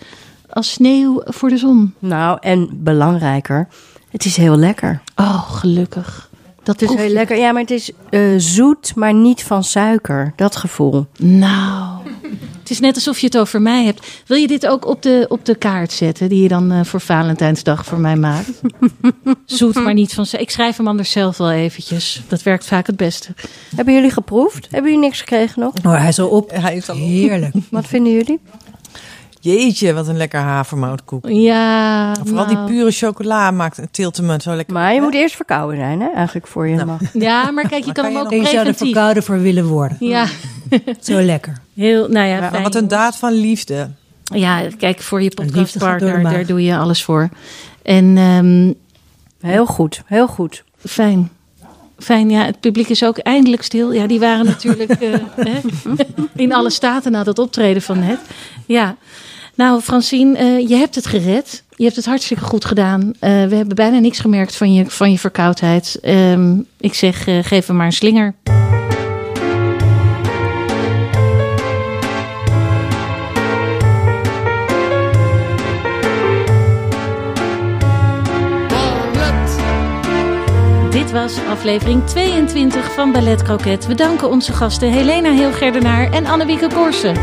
[0.49, 1.93] als sneeuw voor de zon.
[1.99, 3.67] Nou, en belangrijker,
[4.09, 5.01] het is heel lekker.
[5.15, 6.29] Oh, gelukkig.
[6.63, 7.37] Dat Het is heel lekker.
[7.37, 10.33] Ja, maar het is eh, zoet, maar niet van suiker.
[10.35, 11.05] Dat gevoel.
[11.17, 12.02] Nou,
[12.63, 14.07] het is net alsof je het over mij hebt.
[14.25, 17.01] Wil je dit ook op de, op de kaart zetten, die je dan eh, voor
[17.01, 18.61] Valentijnsdag voor mij maakt?
[19.45, 20.25] Zoet, maar niet van...
[20.37, 22.21] Ik schrijf hem anders zelf wel eventjes.
[22.27, 23.33] Dat werkt vaak het beste.
[23.75, 24.67] Hebben jullie geproefd?
[24.71, 25.73] Hebben jullie niks gekregen nog?
[25.85, 26.51] Oh, hij is al op.
[26.51, 27.55] Hij is al Heerlijk.
[27.69, 28.39] Wat vinden jullie?
[29.43, 31.25] Jeetje, wat een lekker havermoutkoek.
[31.27, 32.55] Ja, Vooral nou.
[32.65, 34.73] die pure chocola maakt een tiltement zo lekker.
[34.73, 36.07] Maar je moet eerst verkouden zijn, hè?
[36.15, 36.87] Eigenlijk voor je Nou.
[36.87, 36.99] mag.
[37.13, 38.93] Ja, maar kijk, je kan kan hem je ook En je zou er preventief.
[38.93, 39.97] verkouden voor willen worden.
[39.99, 40.25] Ja,
[41.01, 41.61] Zo lekker.
[41.75, 43.89] heel, nou ja, fijn, wat een daad van liefde.
[44.23, 47.29] Ja, kijk, voor je podcastpartner, daar doe je alles voor.
[47.81, 48.73] En ehm,
[49.51, 50.63] Heel goed, heel goed.
[50.85, 51.29] fijn.
[51.99, 53.91] Fijn, ja, het publiek is ook eindelijk stil.
[53.93, 55.13] Ja, die waren natuurlijk eh,
[55.47, 55.59] hè,
[56.35, 58.19] in alle staten na dat optreden van net.
[58.65, 58.95] Ja,
[59.55, 61.63] nou Francine, eh, je hebt het gered.
[61.75, 63.13] Je hebt het hartstikke goed gedaan.
[63.19, 65.97] Eh, we hebben bijna niks gemerkt van je, van je verkoudheid.
[66.01, 68.35] Ehm, ik zeg, eh, geef hem maar een slinger.
[80.91, 83.87] Dit was aflevering 22 van Ballet Croquet.
[83.87, 87.15] We danken onze gasten Helena Heelgerdenaar en Annewieke Korsen.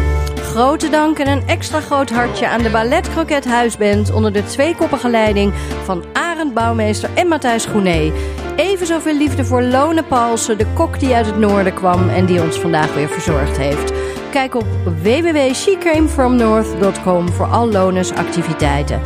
[0.51, 5.09] Grote dank en een extra groot hartje aan de Ballet Croquet Huisband onder de tweekoppige
[5.09, 5.53] leiding
[5.85, 8.13] van Arend Bouwmeester en Matthijs Groenee.
[8.57, 12.43] Even zoveel liefde voor Lone Paulsen, de kok die uit het noorden kwam en die
[12.43, 13.93] ons vandaag weer verzorgd heeft.
[14.31, 14.67] Kijk op
[15.03, 19.01] www.shecamefromnorth.com voor al Lones activiteiten.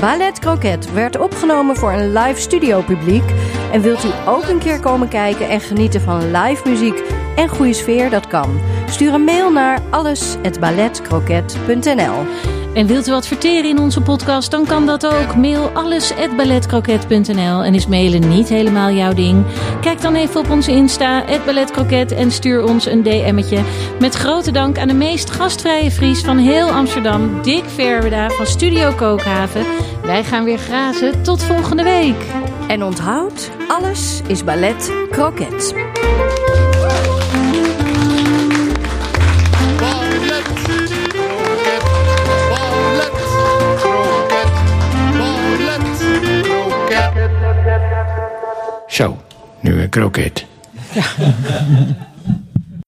[0.00, 3.32] Ballet Croquet werd opgenomen voor een live studio publiek.
[3.72, 7.02] En wilt u ook een keer komen kijken en genieten van live muziek
[7.38, 8.10] en goede sfeer?
[8.10, 8.60] Dat kan.
[8.90, 12.26] Stuur een mail naar alles@balletcroquet.nl.
[12.74, 15.36] En wilt u adverteren in onze podcast, dan kan dat ook.
[15.36, 19.44] Mail alles@balletcroquet.nl en is mailen niet helemaal jouw ding?
[19.80, 23.58] Kijk dan even op onze Insta @balletcroquet en stuur ons een DM'tje.
[24.00, 28.92] Met grote dank aan de meest gastvrije Fries van heel Amsterdam, Dick Verweda van Studio
[28.92, 29.64] Kookhaven.
[30.02, 31.22] Wij gaan weer grazen.
[31.22, 32.24] Tot volgende week.
[32.68, 35.74] En onthoud, alles is ballet croquet.
[48.98, 49.16] Zo,
[49.60, 50.46] nu een kroket.